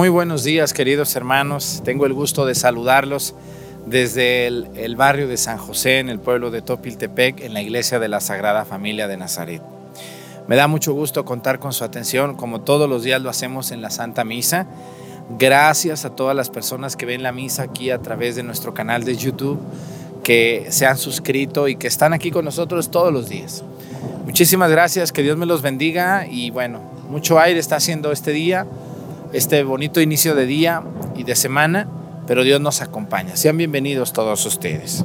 Muy 0.00 0.08
buenos 0.08 0.44
días, 0.44 0.72
queridos 0.72 1.14
hermanos. 1.14 1.82
Tengo 1.84 2.06
el 2.06 2.14
gusto 2.14 2.46
de 2.46 2.54
saludarlos 2.54 3.34
desde 3.84 4.46
el, 4.46 4.96
barrio 4.96 5.28
de 5.28 5.36
San 5.36 5.58
José, 5.58 5.98
en 5.98 6.08
el 6.08 6.18
pueblo 6.18 6.50
de 6.50 6.62
Topiltepec, 6.62 7.42
en 7.42 7.52
la 7.52 7.60
iglesia 7.60 7.98
de 7.98 8.08
la 8.08 8.20
Sagrada 8.20 8.64
Familia 8.64 9.08
de 9.08 9.18
Nazaret. 9.18 9.60
Me 10.48 10.56
da 10.56 10.68
mucho 10.68 10.94
gusto 10.94 11.26
contar 11.26 11.58
con 11.58 11.74
su 11.74 11.84
atención, 11.84 12.34
como 12.34 12.62
todos 12.62 12.88
los 12.88 13.02
días 13.02 13.20
lo 13.20 13.28
hacemos 13.28 13.72
en 13.72 13.82
la 13.82 13.90
Santa 13.90 14.24
Misa. 14.24 14.66
Gracias 15.38 16.06
a 16.06 16.16
todas 16.16 16.34
las 16.34 16.48
personas 16.48 16.96
que 16.96 17.04
ven 17.04 17.22
la 17.22 17.32
misa 17.32 17.64
aquí 17.64 17.90
a 17.90 17.98
través 17.98 18.36
de 18.36 18.42
nuestro 18.42 18.72
canal 18.72 19.04
de 19.04 19.16
YouTube, 19.16 19.60
que 20.24 20.68
se 20.70 20.86
han 20.86 20.96
suscrito 20.96 21.68
y 21.68 21.76
que 21.76 21.88
están 21.88 22.14
aquí 22.14 22.30
con 22.30 22.46
nosotros 22.46 22.90
todos 22.90 23.12
los 23.12 23.28
días. 23.28 23.64
Muchísimas 24.24 24.70
gracias, 24.70 25.12
que 25.12 25.22
Dios 25.22 25.36
me 25.36 25.44
los 25.44 25.60
bendiga 25.60 26.26
y 26.26 26.50
bueno, 26.50 26.80
mucho 27.10 27.38
aire 27.38 27.60
está 27.60 27.76
haciendo 27.76 28.12
este 28.12 28.30
día 28.30 28.66
este 29.32 29.62
bonito 29.62 30.00
inicio 30.00 30.34
de 30.34 30.46
día 30.46 30.82
y 31.16 31.24
de 31.24 31.36
semana, 31.36 31.88
pero 32.26 32.44
Dios 32.44 32.60
nos 32.60 32.82
acompaña. 32.82 33.36
Sean 33.36 33.56
bienvenidos 33.56 34.12
todos 34.12 34.44
ustedes. 34.46 35.04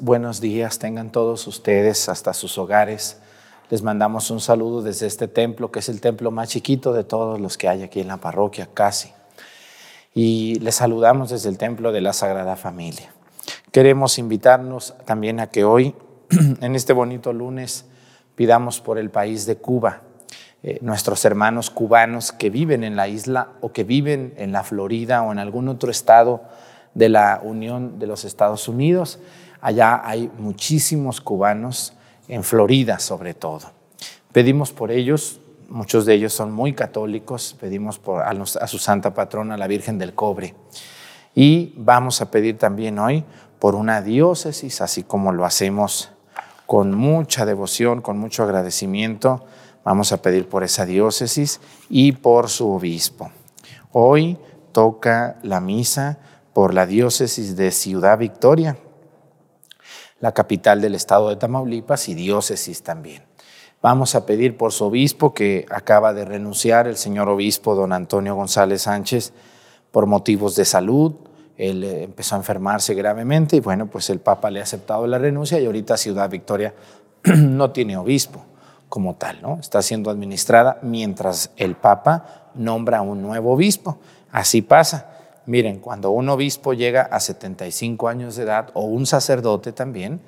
Buenos 0.00 0.40
días 0.40 0.78
tengan 0.78 1.10
todos 1.10 1.46
ustedes 1.46 2.08
hasta 2.08 2.34
sus 2.34 2.58
hogares. 2.58 3.18
Les 3.70 3.82
mandamos 3.82 4.30
un 4.30 4.40
saludo 4.40 4.82
desde 4.82 5.06
este 5.06 5.28
templo, 5.28 5.70
que 5.70 5.78
es 5.78 5.88
el 5.88 6.00
templo 6.00 6.30
más 6.30 6.50
chiquito 6.50 6.92
de 6.92 7.04
todos 7.04 7.40
los 7.40 7.56
que 7.56 7.68
hay 7.68 7.82
aquí 7.82 8.00
en 8.00 8.08
la 8.08 8.18
parroquia, 8.18 8.68
casi. 8.72 9.12
Y 10.12 10.56
les 10.56 10.74
saludamos 10.74 11.30
desde 11.30 11.48
el 11.48 11.56
templo 11.56 11.92
de 11.92 12.00
la 12.00 12.12
Sagrada 12.12 12.56
Familia. 12.56 13.12
Queremos 13.72 14.18
invitarnos 14.18 14.94
también 15.04 15.40
a 15.40 15.46
que 15.46 15.64
hoy, 15.64 15.94
en 16.60 16.74
este 16.74 16.92
bonito 16.92 17.32
lunes, 17.32 17.86
pidamos 18.34 18.80
por 18.80 18.98
el 18.98 19.10
país 19.10 19.46
de 19.46 19.56
Cuba, 19.56 20.02
eh, 20.62 20.78
nuestros 20.82 21.24
hermanos 21.24 21.70
cubanos 21.70 22.32
que 22.32 22.50
viven 22.50 22.84
en 22.84 22.96
la 22.96 23.08
isla 23.08 23.52
o 23.60 23.72
que 23.72 23.84
viven 23.84 24.34
en 24.36 24.52
la 24.52 24.62
Florida 24.62 25.22
o 25.22 25.32
en 25.32 25.38
algún 25.38 25.68
otro 25.68 25.90
estado 25.90 26.42
de 26.94 27.08
la 27.08 27.40
Unión 27.42 27.98
de 27.98 28.06
los 28.06 28.24
Estados 28.24 28.68
Unidos 28.68 29.20
Allá 29.60 30.00
hay 30.04 30.30
muchísimos 30.38 31.20
cubanos, 31.20 31.94
en 32.30 32.44
Florida 32.44 32.98
sobre 33.00 33.34
todo. 33.34 33.72
Pedimos 34.32 34.72
por 34.72 34.92
ellos, 34.92 35.40
muchos 35.68 36.06
de 36.06 36.14
ellos 36.14 36.32
son 36.32 36.52
muy 36.52 36.72
católicos, 36.72 37.56
pedimos 37.60 37.98
por, 37.98 38.22
a, 38.22 38.30
a 38.30 38.66
su 38.66 38.78
santa 38.78 39.12
patrona, 39.12 39.56
la 39.56 39.66
Virgen 39.66 39.98
del 39.98 40.14
Cobre. 40.14 40.54
Y 41.34 41.74
vamos 41.76 42.20
a 42.20 42.30
pedir 42.30 42.56
también 42.56 42.98
hoy 42.98 43.24
por 43.58 43.74
una 43.74 44.00
diócesis, 44.00 44.80
así 44.80 45.02
como 45.02 45.32
lo 45.32 45.44
hacemos 45.44 46.10
con 46.66 46.94
mucha 46.94 47.44
devoción, 47.44 48.00
con 48.00 48.16
mucho 48.16 48.44
agradecimiento. 48.44 49.44
Vamos 49.84 50.12
a 50.12 50.22
pedir 50.22 50.48
por 50.48 50.62
esa 50.62 50.86
diócesis 50.86 51.60
y 51.88 52.12
por 52.12 52.48
su 52.48 52.70
obispo. 52.70 53.32
Hoy 53.90 54.38
toca 54.70 55.38
la 55.42 55.60
misa 55.60 56.18
por 56.52 56.74
la 56.74 56.86
diócesis 56.86 57.56
de 57.56 57.72
Ciudad 57.72 58.18
Victoria, 58.18 58.76
la 60.20 60.32
capital 60.32 60.80
del 60.80 60.94
estado 60.94 61.28
de 61.28 61.36
Tamaulipas 61.36 62.08
y 62.08 62.14
diócesis 62.14 62.82
también. 62.82 63.22
Vamos 63.82 64.14
a 64.14 64.26
pedir 64.26 64.58
por 64.58 64.72
su 64.72 64.84
obispo 64.84 65.32
que 65.32 65.64
acaba 65.70 66.12
de 66.12 66.26
renunciar, 66.26 66.86
el 66.86 66.96
señor 66.96 67.28
obispo 67.30 67.74
don 67.74 67.94
Antonio 67.94 68.34
González 68.34 68.82
Sánchez, 68.82 69.32
por 69.90 70.06
motivos 70.06 70.54
de 70.54 70.66
salud. 70.66 71.14
Él 71.56 71.84
eh, 71.84 72.02
empezó 72.04 72.34
a 72.34 72.38
enfermarse 72.38 72.94
gravemente 72.94 73.56
y 73.56 73.60
bueno, 73.60 73.86
pues 73.86 74.10
el 74.10 74.20
Papa 74.20 74.50
le 74.50 74.60
ha 74.60 74.64
aceptado 74.64 75.06
la 75.06 75.18
renuncia 75.18 75.58
y 75.58 75.66
ahorita 75.66 75.96
Ciudad 75.96 76.28
Victoria 76.28 76.74
no 77.24 77.70
tiene 77.70 77.96
obispo 77.96 78.44
como 78.90 79.14
tal, 79.14 79.40
¿no? 79.40 79.58
Está 79.60 79.80
siendo 79.80 80.10
administrada 80.10 80.78
mientras 80.82 81.50
el 81.56 81.74
Papa 81.76 82.50
nombra 82.54 83.00
un 83.00 83.22
nuevo 83.22 83.52
obispo. 83.52 83.98
Así 84.30 84.60
pasa. 84.60 85.19
Miren, 85.50 85.80
cuando 85.80 86.12
un 86.12 86.28
obispo 86.28 86.74
llega 86.74 87.02
a 87.02 87.18
75 87.18 88.06
años 88.06 88.36
de 88.36 88.44
edad 88.44 88.70
o 88.72 88.82
un 88.82 89.04
sacerdote 89.04 89.72
también, 89.72 90.20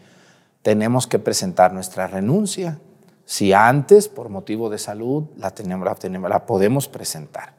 tenemos 0.62 1.06
que 1.06 1.20
presentar 1.20 1.72
nuestra 1.72 2.08
renuncia. 2.08 2.80
Si 3.24 3.52
antes, 3.52 4.08
por 4.08 4.30
motivo 4.30 4.68
de 4.68 4.78
salud, 4.78 5.26
la, 5.36 5.52
tenemos, 5.52 5.88
la, 6.28 6.44
podemos 6.44 6.88
presentar. 6.88 7.52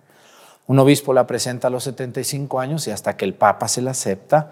Un 0.68 0.78
obispo 0.78 1.14
la 1.14 1.26
presenta 1.26 1.70
a 1.70 1.72
los 1.72 1.86
75 1.86 2.60
años 2.60 2.86
y 2.90 2.92
hasta 2.92 3.16
que 3.16 3.24
el 3.24 3.34
Papa 3.34 3.70
se 3.70 3.82
la 3.82 3.92
acepta, 3.92 4.52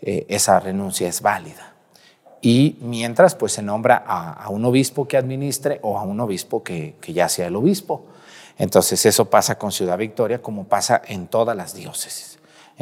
eh, 0.00 0.24
esa 0.28 0.60
renuncia 0.60 1.08
es 1.08 1.20
válida. 1.20 1.74
Y 2.40 2.78
mientras, 2.80 3.34
pues 3.34 3.54
se 3.54 3.62
nombra 3.62 4.04
a, 4.06 4.48
un 4.50 4.64
obispo 4.64 5.08
que 5.08 5.16
administre 5.16 5.80
o 5.82 5.98
a 5.98 6.04
un 6.04 6.20
obispo 6.20 6.62
que, 6.62 6.94
que 7.00 7.12
ya 7.12 7.28
sea 7.28 7.48
el 7.48 7.56
obispo. 7.56 8.06
Entonces 8.56 9.04
eso 9.04 9.24
pasa 9.24 9.58
con 9.58 9.72
Ciudad 9.72 9.98
Victoria 9.98 10.40
como 10.40 10.68
pasa 10.68 11.02
en 11.04 11.26
todas 11.26 11.56
las 11.56 11.74
diócesis. 11.74 12.31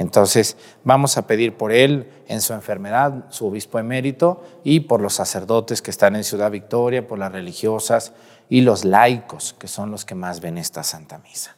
Entonces 0.01 0.57
vamos 0.83 1.19
a 1.19 1.27
pedir 1.27 1.59
por 1.59 1.73
él 1.73 2.09
en 2.27 2.41
su 2.41 2.55
enfermedad, 2.55 3.27
su 3.29 3.49
obispo 3.49 3.79
emérito, 3.79 4.43
y 4.65 4.81
por 4.81 5.03
los 5.03 5.13
sacerdotes 5.13 5.83
que 5.83 5.91
están 5.91 6.17
en 6.17 6.25
Ciudad 6.25 6.51
Victoria, 6.51 7.07
por 7.07 7.19
las 7.19 7.31
religiosas 7.31 8.15
y 8.49 8.63
los 8.63 8.87
laicos, 8.87 9.55
que 9.59 9.69
son 9.69 9.91
los 9.91 10.07
que 10.07 10.15
más 10.15 10.41
ven 10.41 10.57
esta 10.57 10.85
Santa 10.85 11.19
Misa. 11.19 11.55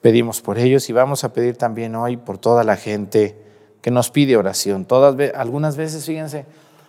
Pedimos 0.00 0.40
por 0.40 0.58
ellos 0.58 0.90
y 0.90 0.92
vamos 0.92 1.22
a 1.22 1.32
pedir 1.32 1.56
también 1.56 1.94
hoy 1.94 2.16
por 2.16 2.38
toda 2.38 2.64
la 2.64 2.76
gente 2.76 3.40
que 3.82 3.92
nos 3.92 4.10
pide 4.10 4.36
oración. 4.36 4.84
Todas, 4.84 5.14
algunas 5.36 5.76
veces, 5.76 6.04
fíjense, 6.06 6.44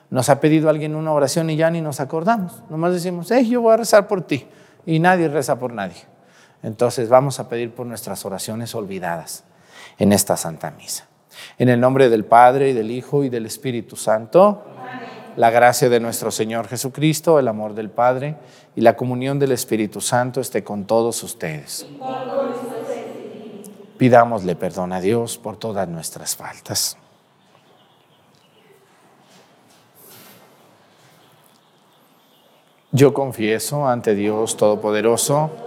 nos 0.09 0.29
ha 0.29 0.39
pedido 0.39 0.67
alguien 0.67 0.95
una 0.95 1.11
oración 1.11 1.51
y 1.51 1.57
ya 1.57 1.69
ni 1.69 1.79
nos 1.79 1.99
acordamos. 1.99 2.63
Nomás 2.71 2.93
decimos, 2.93 3.29
hey, 3.29 3.47
yo 3.47 3.61
voy 3.61 3.75
a 3.75 3.77
rezar 3.77 4.07
por 4.07 4.23
ti. 4.23 4.47
Y 4.83 4.97
nadie 4.97 5.27
reza 5.27 5.59
por 5.59 5.73
nadie. 5.73 6.07
Entonces 6.63 7.07
vamos 7.07 7.39
a 7.39 7.47
pedir 7.47 7.71
por 7.71 7.85
nuestras 7.85 8.25
oraciones 8.25 8.73
olvidadas 8.73 9.43
en 9.97 10.13
esta 10.13 10.37
Santa 10.37 10.71
Misa. 10.71 11.07
En 11.57 11.69
el 11.69 11.79
nombre 11.79 12.09
del 12.09 12.25
Padre 12.25 12.69
y 12.69 12.73
del 12.73 12.91
Hijo 12.91 13.23
y 13.23 13.29
del 13.29 13.45
Espíritu 13.45 13.95
Santo, 13.95 14.63
la 15.35 15.51
gracia 15.51 15.87
de 15.87 15.99
nuestro 15.99 16.31
Señor 16.31 16.67
Jesucristo, 16.67 17.37
el 17.37 17.47
amor 17.47 17.75
del 17.75 17.91
Padre 17.91 18.37
y 18.75 18.81
la 18.81 18.95
comunión 18.95 19.37
del 19.37 19.51
Espíritu 19.51 20.01
Santo 20.01 20.41
esté 20.41 20.63
con 20.63 20.85
todos 20.85 21.21
ustedes. 21.23 21.85
Pidámosle 23.97 24.55
perdón 24.55 24.93
a 24.93 25.01
Dios 25.01 25.37
por 25.37 25.57
todas 25.57 25.87
nuestras 25.87 26.35
faltas. 26.35 26.97
Yo 32.91 33.13
confieso 33.13 33.87
ante 33.87 34.15
Dios 34.15 34.57
Todopoderoso 34.57 35.66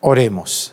Oremos. 0.00 0.72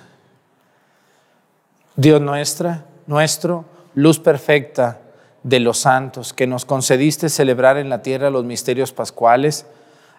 Dios 1.96 2.22
nuestra, 2.22 2.86
nuestro, 3.08 3.66
luz 3.96 4.20
perfecta 4.20 5.02
de 5.44 5.60
los 5.60 5.80
santos, 5.80 6.34
que 6.34 6.48
nos 6.48 6.66
concediste 6.66 7.30
celebrar 7.30 7.78
en 7.78 7.90
la 7.90 8.02
tierra 8.02 8.30
los 8.30 8.46
misterios 8.46 8.92
pascuales, 8.92 9.66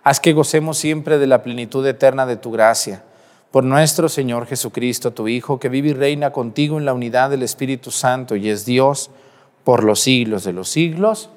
haz 0.02 0.20
que 0.20 0.32
gocemos 0.32 0.78
siempre 0.78 1.18
de 1.18 1.26
la 1.26 1.42
plenitud 1.42 1.86
eterna 1.86 2.26
de 2.26 2.36
tu 2.36 2.50
gracia. 2.50 3.02
Por 3.50 3.64
nuestro 3.64 4.08
Señor 4.08 4.46
Jesucristo, 4.46 5.12
tu 5.12 5.28
Hijo, 5.28 5.58
que 5.58 5.68
vive 5.68 5.90
y 5.90 5.94
reina 5.94 6.32
contigo 6.32 6.78
en 6.78 6.84
la 6.84 6.92
unidad 6.92 7.30
del 7.30 7.42
Espíritu 7.42 7.90
Santo 7.90 8.36
y 8.36 8.50
es 8.50 8.64
Dios 8.64 9.10
por 9.64 9.84
los 9.84 10.00
siglos 10.00 10.44
de 10.44 10.52
los 10.52 10.68
siglos. 10.68 11.30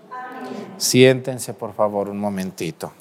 Siéntense, 0.78 1.54
por 1.54 1.74
favor, 1.74 2.10
un 2.10 2.18
momentito. 2.18 2.92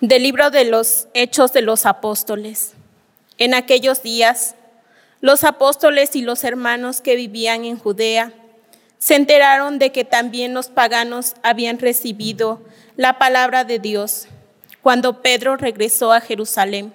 Del 0.00 0.22
libro 0.22 0.50
de 0.50 0.64
los 0.64 1.08
Hechos 1.12 1.52
de 1.52 1.60
los 1.60 1.84
Apóstoles. 1.84 2.74
En 3.36 3.52
aquellos 3.52 4.00
días, 4.00 4.54
los 5.20 5.42
apóstoles 5.42 6.14
y 6.14 6.22
los 6.22 6.44
hermanos 6.44 7.00
que 7.00 7.16
vivían 7.16 7.64
en 7.64 7.76
Judea 7.76 8.32
se 8.98 9.16
enteraron 9.16 9.80
de 9.80 9.90
que 9.90 10.04
también 10.04 10.54
los 10.54 10.68
paganos 10.68 11.34
habían 11.42 11.80
recibido 11.80 12.62
la 12.96 13.18
palabra 13.18 13.64
de 13.64 13.80
Dios 13.80 14.28
cuando 14.82 15.20
Pedro 15.20 15.56
regresó 15.56 16.12
a 16.12 16.20
Jerusalén. 16.20 16.92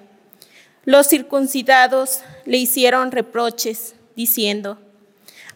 Los 0.86 1.10
circuncidados 1.10 2.22
le 2.45 2.55
hicieron 2.55 3.12
reproches, 3.12 3.95
diciendo, 4.15 4.79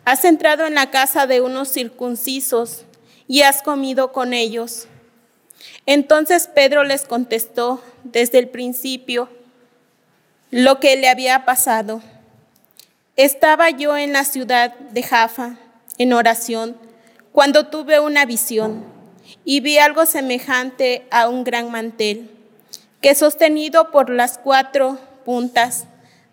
Has 0.03 0.25
entrado 0.25 0.65
en 0.65 0.75
la 0.75 0.91
casa 0.91 1.27
de 1.27 1.39
unos 1.39 1.69
circuncisos 1.69 2.83
y 3.25 3.43
has 3.43 3.61
comido 3.61 4.11
con 4.11 4.33
ellos. 4.33 4.87
Entonces 5.85 6.49
Pedro 6.53 6.83
les 6.83 7.05
contestó 7.05 7.83
desde 8.03 8.39
el 8.39 8.49
principio 8.49 9.29
lo 10.51 10.79
que 10.79 10.95
le 10.95 11.09
había 11.09 11.45
pasado. 11.45 12.01
Estaba 13.15 13.69
yo 13.69 13.97
en 13.97 14.13
la 14.13 14.23
ciudad 14.23 14.75
de 14.75 15.03
Jaffa 15.03 15.57
en 15.97 16.13
oración 16.13 16.77
cuando 17.31 17.67
tuve 17.67 17.99
una 17.99 18.25
visión 18.25 18.85
y 19.43 19.59
vi 19.59 19.77
algo 19.77 20.05
semejante 20.05 21.05
a 21.11 21.27
un 21.27 21.43
gran 21.43 21.71
mantel 21.71 22.29
que 23.01 23.15
sostenido 23.15 23.91
por 23.91 24.09
las 24.09 24.37
cuatro 24.37 24.99
puntas 25.25 25.85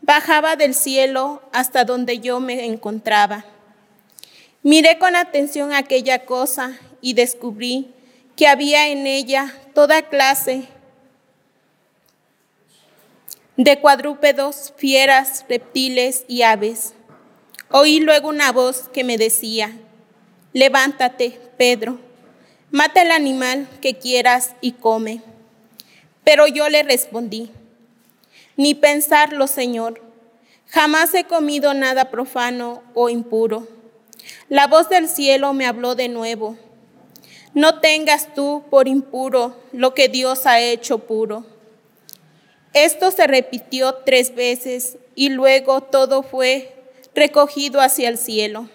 bajaba 0.03 0.57
del 0.57 0.75
cielo 0.75 1.43
hasta 1.53 1.85
donde 1.85 2.21
yo 2.21 2.41
me 2.41 2.67
encontraba. 2.67 3.45
Miré 4.63 4.99
con 4.99 5.17
atención 5.17 5.73
aquella 5.73 6.25
cosa 6.25 6.79
y 7.01 7.15
descubrí 7.15 7.93
que 8.37 8.49
había 8.49 8.89
en 8.89 9.07
ella 9.07 9.55
toda 9.75 10.03
clase 10.03 10.69
de 13.57 13.79
cuadrúpedos, 13.79 14.73
fieras, 14.77 15.45
reptiles 15.49 16.25
y 16.27 16.43
aves. 16.43 16.95
Oí 17.71 18.01
luego 18.01 18.29
una 18.29 18.51
voz 18.53 18.89
que 18.93 19.05
me 19.05 19.17
decía, 19.17 19.73
levántate, 20.53 21.41
Pedro, 21.57 22.01
mata 22.71 23.03
el 23.03 23.13
animal 23.13 23.69
que 23.81 23.99
quieras 23.99 24.55
y 24.61 24.73
come. 24.73 25.23
Pero 26.25 26.47
yo 26.47 26.69
le 26.69 26.83
respondí, 26.83 27.51
ni 28.57 28.75
pensarlo, 28.75 29.47
Señor, 29.47 30.03
jamás 30.69 31.15
he 31.15 31.25
comido 31.25 31.75
nada 31.75 32.11
profano 32.11 32.83
o 32.95 33.09
impuro. 33.09 33.69
La 34.49 34.67
voz 34.67 34.89
del 34.89 35.09
cielo 35.09 35.53
me 35.53 35.67
habló 35.67 35.95
de 35.95 36.09
nuevo, 36.09 36.57
no 37.55 37.81
tengas 37.81 38.35
tú 38.35 38.65
por 38.69 38.89
impuro 38.89 39.57
lo 39.73 39.95
que 39.95 40.09
Dios 40.09 40.45
ha 40.47 40.61
hecho 40.61 40.99
puro. 40.99 41.47
Esto 42.73 43.13
se 43.13 43.29
repitió 43.29 43.95
tres 44.05 44.35
veces 44.35 44.99
y 45.15 45.29
luego 45.29 45.81
todo 45.81 46.25
fue 46.25 46.75
recogido 47.15 47.81
hacia 47.81 48.09
el 48.09 48.19
cielo. 48.19 48.69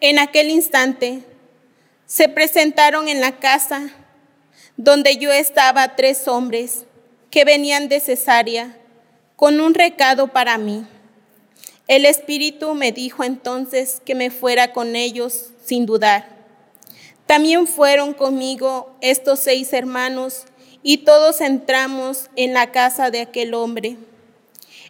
En 0.00 0.18
aquel 0.18 0.48
instante 0.48 1.22
se 2.06 2.30
presentaron 2.30 3.08
en 3.08 3.20
la 3.20 3.38
casa 3.38 3.90
donde 4.78 5.18
yo 5.18 5.30
estaba 5.30 5.96
tres 5.96 6.26
hombres 6.26 6.86
que 7.30 7.44
venían 7.44 7.90
de 7.90 8.00
Cesarea 8.00 8.74
con 9.36 9.60
un 9.60 9.74
recado 9.74 10.28
para 10.28 10.56
mí. 10.56 10.86
El 11.86 12.06
Espíritu 12.06 12.74
me 12.74 12.92
dijo 12.92 13.24
entonces 13.24 14.00
que 14.04 14.14
me 14.14 14.30
fuera 14.30 14.72
con 14.72 14.96
ellos 14.96 15.50
sin 15.64 15.84
dudar. 15.84 16.37
También 17.28 17.66
fueron 17.66 18.14
conmigo 18.14 18.96
estos 19.02 19.40
seis 19.40 19.74
hermanos 19.74 20.44
y 20.82 21.04
todos 21.04 21.42
entramos 21.42 22.30
en 22.36 22.54
la 22.54 22.72
casa 22.72 23.10
de 23.10 23.20
aquel 23.20 23.52
hombre. 23.52 23.98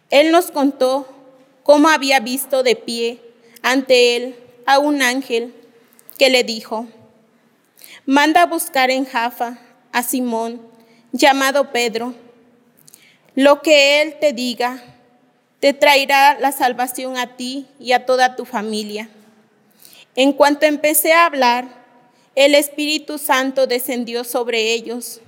Él 0.09 0.31
nos 0.31 0.49
contó 0.49 1.05
cómo 1.63 1.89
había 1.89 2.21
visto 2.21 2.63
de 2.63 2.77
pie 2.77 3.21
ante 3.61 4.15
él 4.15 4.37
a 4.65 4.79
un 4.79 5.01
ángel 5.01 5.53
que 6.17 6.29
le 6.29 6.45
dijo, 6.45 6.87
manda 8.05 8.43
a 8.43 8.45
buscar 8.45 8.89
en 8.89 9.03
Jafa 9.03 9.59
a 9.91 10.01
Simón, 10.01 10.61
llamado 11.11 11.73
Pedro. 11.73 12.13
Lo 13.35 13.61
que 13.61 14.01
él 14.01 14.15
te 14.21 14.31
diga, 14.31 14.81
te 15.59 15.73
traerá 15.73 16.39
la 16.39 16.53
salvación 16.53 17.17
a 17.17 17.35
ti 17.35 17.67
y 17.81 17.91
a 17.91 18.05
toda 18.05 18.37
tu 18.37 18.45
familia. 18.45 19.09
En 20.15 20.31
cuanto 20.31 20.65
empecé 20.65 21.11
a 21.11 21.25
hablar, 21.25 21.78
el 22.39 22.55
Espíritu 22.55 23.17
Santo 23.17 23.67
descendió 23.67 24.23
sobre 24.23 24.71
ellos, 24.71 25.19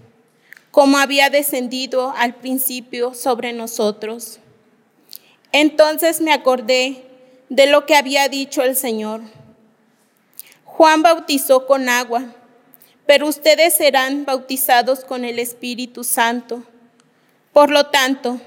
como 0.71 0.97
había 0.97 1.29
descendido 1.29 2.13
al 2.15 2.35
principio 2.35 3.13
sobre 3.13 3.51
nosotros. 3.51 4.39
Entonces 5.51 6.21
me 6.21 6.31
acordé 6.31 7.03
de 7.49 7.65
lo 7.65 7.85
que 7.85 7.97
había 7.97 8.29
dicho 8.29 8.61
el 8.63 8.77
Señor. 8.77 9.19
Juan 10.63 11.01
bautizó 11.01 11.67
con 11.67 11.89
agua, 11.89 12.33
pero 13.05 13.27
ustedes 13.27 13.73
serán 13.73 14.23
bautizados 14.23 15.03
con 15.03 15.25
el 15.25 15.37
Espíritu 15.37 16.05
Santo. 16.05 16.63
Por 17.51 17.71
lo 17.71 17.87
tanto, 17.87 18.39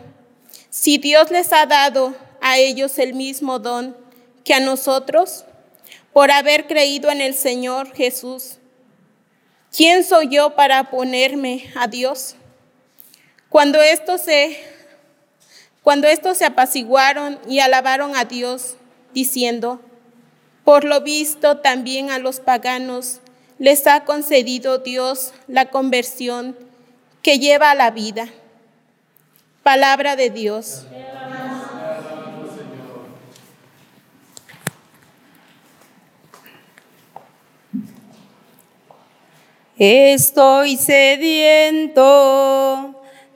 si 0.70 0.96
Dios 0.96 1.30
les 1.30 1.52
ha 1.52 1.66
dado 1.66 2.14
a 2.40 2.56
ellos 2.56 2.98
el 2.98 3.12
mismo 3.12 3.58
don 3.58 3.94
que 4.42 4.54
a 4.54 4.60
nosotros, 4.60 5.44
por 6.14 6.30
haber 6.30 6.66
creído 6.68 7.10
en 7.10 7.20
el 7.20 7.34
Señor 7.34 7.92
Jesús. 7.92 8.58
¿Quién 9.76 10.04
soy 10.04 10.28
yo 10.28 10.54
para 10.54 10.90
ponerme 10.90 11.70
a 11.74 11.88
Dios? 11.88 12.36
Cuando 13.48 13.82
estos 13.82 14.20
se, 14.20 14.56
cuando 15.82 16.08
se 16.34 16.44
apaciguaron 16.44 17.40
y 17.48 17.58
alabaron 17.58 18.16
a 18.16 18.24
Dios, 18.24 18.76
diciendo, 19.12 19.80
por 20.64 20.84
lo 20.84 21.00
visto 21.00 21.58
también 21.58 22.10
a 22.10 22.20
los 22.20 22.38
paganos 22.38 23.20
les 23.58 23.86
ha 23.88 24.04
concedido 24.04 24.78
Dios 24.78 25.32
la 25.48 25.66
conversión 25.66 26.56
que 27.22 27.40
lleva 27.40 27.72
a 27.72 27.74
la 27.74 27.90
vida. 27.90 28.28
Palabra 29.64 30.14
de 30.14 30.30
Dios. 30.30 30.86
Estoy 39.76 40.76
sediento 40.76 42.04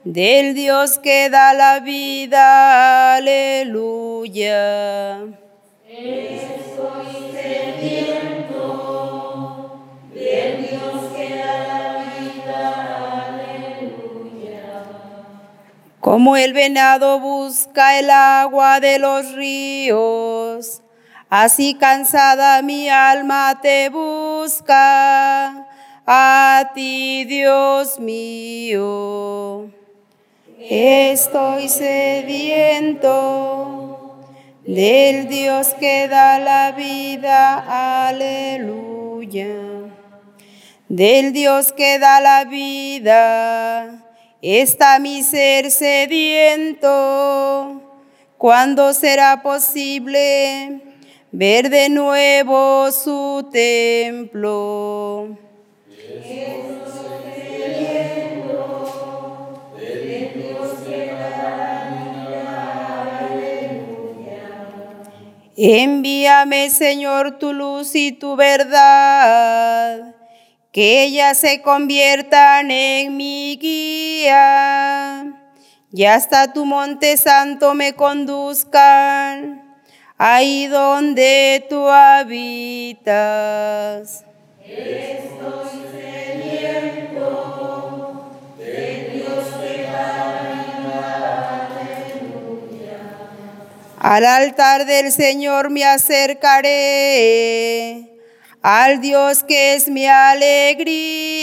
del 0.05 0.53
Dios 0.53 0.97
que 0.97 1.29
da 1.29 1.53
la 1.53 1.81
vida, 1.81 3.15
aleluya. 3.15 5.17
Estoy 5.85 7.33
sediento 7.33 8.61
del 10.13 10.69
Dios 10.69 11.11
que 11.13 11.35
da 11.35 11.67
la 11.67 12.05
vida, 12.17 13.27
aleluya. 13.27 14.85
Como 15.99 16.37
el 16.37 16.53
venado 16.53 17.19
busca 17.19 17.99
el 17.99 18.09
agua 18.09 18.79
de 18.79 18.97
los 18.97 19.33
ríos, 19.33 20.83
así 21.29 21.73
cansada 21.73 22.61
mi 22.61 22.87
alma 22.87 23.59
te 23.61 23.89
busca 23.89 25.65
a 26.11 26.71
ti, 26.73 27.23
Dios 27.25 27.99
mío. 27.99 29.69
Estoy 30.59 31.69
sediento 31.69 33.05
del 34.65 35.27
Dios 35.27 35.75
que 35.79 36.07
da 36.07 36.39
la 36.39 36.71
vida, 36.71 38.07
aleluya. 38.07 39.55
Del 40.87 41.31
Dios 41.31 41.71
que 41.73 41.99
da 41.99 42.19
la 42.21 42.45
vida, 42.45 44.03
está 44.41 44.97
mi 44.97 45.21
ser 45.21 45.69
sediento. 45.69 46.87
¿Cuándo 48.39 48.95
será 48.95 49.43
posible 49.43 50.81
ver 51.31 51.69
de 51.69 51.89
nuevo 51.89 52.91
su 52.91 53.47
templo? 53.51 55.37
Envíame, 65.61 66.69
Señor, 66.69 67.37
tu 67.37 67.51
luz 67.51 67.93
y 67.93 68.13
tu 68.13 68.37
verdad, 68.37 70.15
que 70.71 71.03
ellas 71.03 71.37
se 71.37 71.61
conviertan 71.61 72.71
en 72.71 73.17
mi 73.17 73.57
guía, 73.57 75.25
y 75.91 76.05
hasta 76.05 76.53
tu 76.53 76.63
monte 76.63 77.17
santo 77.17 77.73
me 77.73 77.93
conduzcan, 77.93 79.83
ahí 80.17 80.67
donde 80.67 81.65
tú 81.69 81.89
habitas. 81.89 83.09
Al 93.99 94.25
altar 94.25 94.85
del 94.85 95.11
Señor 95.11 95.69
me 95.69 95.83
acercaré, 95.83 96.69
al 98.61 99.01
Dios 99.01 99.43
que 99.43 99.75
es 99.75 99.89
mi 99.89 100.07
alegría. 100.07 101.35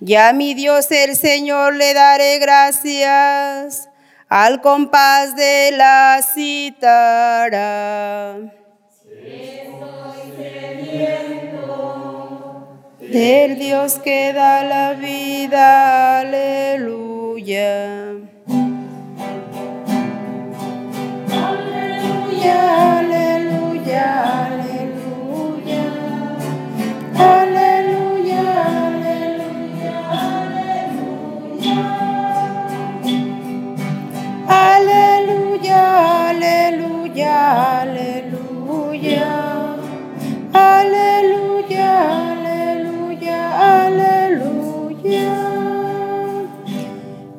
Ya 0.00 0.32
mi 0.32 0.54
Dios 0.54 0.90
el 0.90 1.14
Señor 1.14 1.74
le 1.74 1.92
daré 1.92 2.38
gracias 2.38 3.90
al 4.30 4.62
compás 4.62 5.36
de 5.36 5.72
la 5.76 6.20
cítara. 6.34 7.36
Del 13.00 13.58
Dios 13.58 13.98
que 14.02 14.32
da 14.32 14.62
la 14.64 14.94
vida, 14.94 16.20
aleluya. 16.20 17.76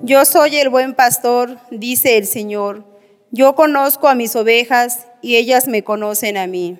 Yo 0.08 0.24
soy 0.24 0.56
el 0.56 0.70
buen 0.70 0.96
pastor, 0.96 1.58
dice 1.70 2.18
el 2.18 2.26
Señor. 2.26 2.97
Yo 3.38 3.54
conozco 3.54 4.08
a 4.08 4.16
mis 4.16 4.36
ovejas 4.36 5.06
y 5.22 5.36
ellas 5.36 5.68
me 5.68 5.84
conocen 5.84 6.38
a 6.38 6.48
mí. 6.48 6.80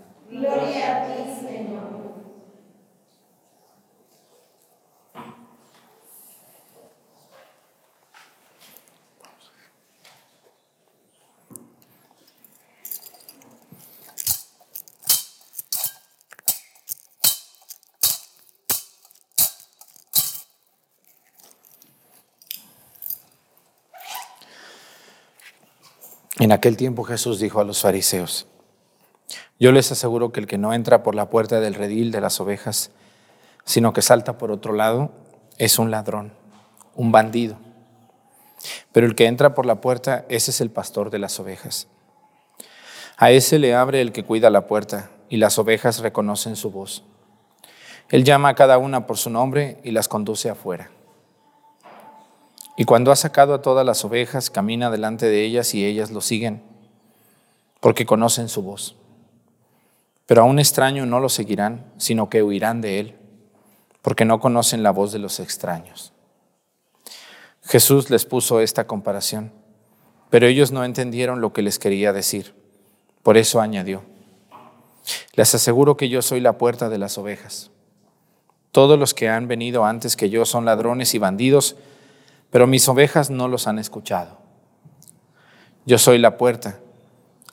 En 26.41 26.51
aquel 26.51 26.75
tiempo 26.75 27.03
Jesús 27.03 27.39
dijo 27.39 27.59
a 27.59 27.63
los 27.63 27.81
fariseos, 27.81 28.47
yo 29.59 29.71
les 29.71 29.91
aseguro 29.91 30.31
que 30.31 30.39
el 30.39 30.47
que 30.47 30.57
no 30.57 30.73
entra 30.73 31.03
por 31.03 31.13
la 31.13 31.29
puerta 31.29 31.59
del 31.59 31.75
redil 31.75 32.11
de 32.11 32.19
las 32.19 32.41
ovejas, 32.41 32.89
sino 33.63 33.93
que 33.93 34.01
salta 34.01 34.39
por 34.39 34.49
otro 34.49 34.73
lado, 34.73 35.11
es 35.59 35.77
un 35.77 35.91
ladrón, 35.91 36.33
un 36.95 37.11
bandido. 37.11 37.57
Pero 38.91 39.05
el 39.05 39.13
que 39.13 39.27
entra 39.27 39.53
por 39.53 39.67
la 39.67 39.81
puerta, 39.81 40.25
ese 40.29 40.49
es 40.49 40.61
el 40.61 40.71
pastor 40.71 41.11
de 41.11 41.19
las 41.19 41.39
ovejas. 41.39 41.87
A 43.17 43.29
ese 43.29 43.59
le 43.59 43.75
abre 43.75 44.01
el 44.01 44.11
que 44.11 44.23
cuida 44.23 44.49
la 44.49 44.65
puerta, 44.65 45.11
y 45.29 45.37
las 45.37 45.59
ovejas 45.59 45.99
reconocen 45.99 46.55
su 46.55 46.71
voz. 46.71 47.03
Él 48.09 48.23
llama 48.23 48.49
a 48.49 48.55
cada 48.55 48.79
una 48.79 49.05
por 49.05 49.19
su 49.19 49.29
nombre 49.29 49.79
y 49.83 49.91
las 49.91 50.07
conduce 50.07 50.49
afuera. 50.49 50.89
Y 52.81 52.83
cuando 52.83 53.11
ha 53.11 53.15
sacado 53.15 53.53
a 53.53 53.61
todas 53.61 53.85
las 53.85 54.03
ovejas, 54.05 54.49
camina 54.49 54.89
delante 54.89 55.27
de 55.27 55.45
ellas 55.45 55.75
y 55.75 55.85
ellas 55.85 56.09
lo 56.09 56.19
siguen, 56.19 56.63
porque 57.79 58.07
conocen 58.07 58.49
su 58.49 58.63
voz. 58.63 58.95
Pero 60.25 60.41
a 60.41 60.45
un 60.45 60.57
extraño 60.57 61.05
no 61.05 61.19
lo 61.19 61.29
seguirán, 61.29 61.85
sino 61.97 62.27
que 62.27 62.41
huirán 62.41 62.81
de 62.81 62.99
él, 62.99 63.15
porque 64.01 64.25
no 64.25 64.39
conocen 64.39 64.81
la 64.81 64.89
voz 64.89 65.11
de 65.11 65.19
los 65.19 65.39
extraños. 65.39 66.11
Jesús 67.61 68.09
les 68.09 68.25
puso 68.25 68.61
esta 68.61 68.87
comparación, 68.87 69.51
pero 70.31 70.47
ellos 70.47 70.71
no 70.71 70.83
entendieron 70.83 71.39
lo 71.39 71.53
que 71.53 71.61
les 71.61 71.77
quería 71.77 72.13
decir. 72.13 72.55
Por 73.21 73.37
eso 73.37 73.61
añadió, 73.61 74.01
les 75.35 75.53
aseguro 75.53 75.97
que 75.97 76.09
yo 76.09 76.23
soy 76.23 76.39
la 76.39 76.57
puerta 76.57 76.89
de 76.89 76.97
las 76.97 77.19
ovejas. 77.19 77.69
Todos 78.71 78.97
los 78.97 79.13
que 79.13 79.29
han 79.29 79.47
venido 79.47 79.85
antes 79.85 80.15
que 80.15 80.31
yo 80.31 80.45
son 80.45 80.65
ladrones 80.65 81.13
y 81.13 81.19
bandidos, 81.19 81.75
pero 82.51 82.67
mis 82.67 82.87
ovejas 82.87 83.29
no 83.29 83.47
los 83.47 83.65
han 83.67 83.79
escuchado. 83.79 84.37
Yo 85.85 85.97
soy 85.97 86.19
la 86.19 86.37
puerta. 86.37 86.79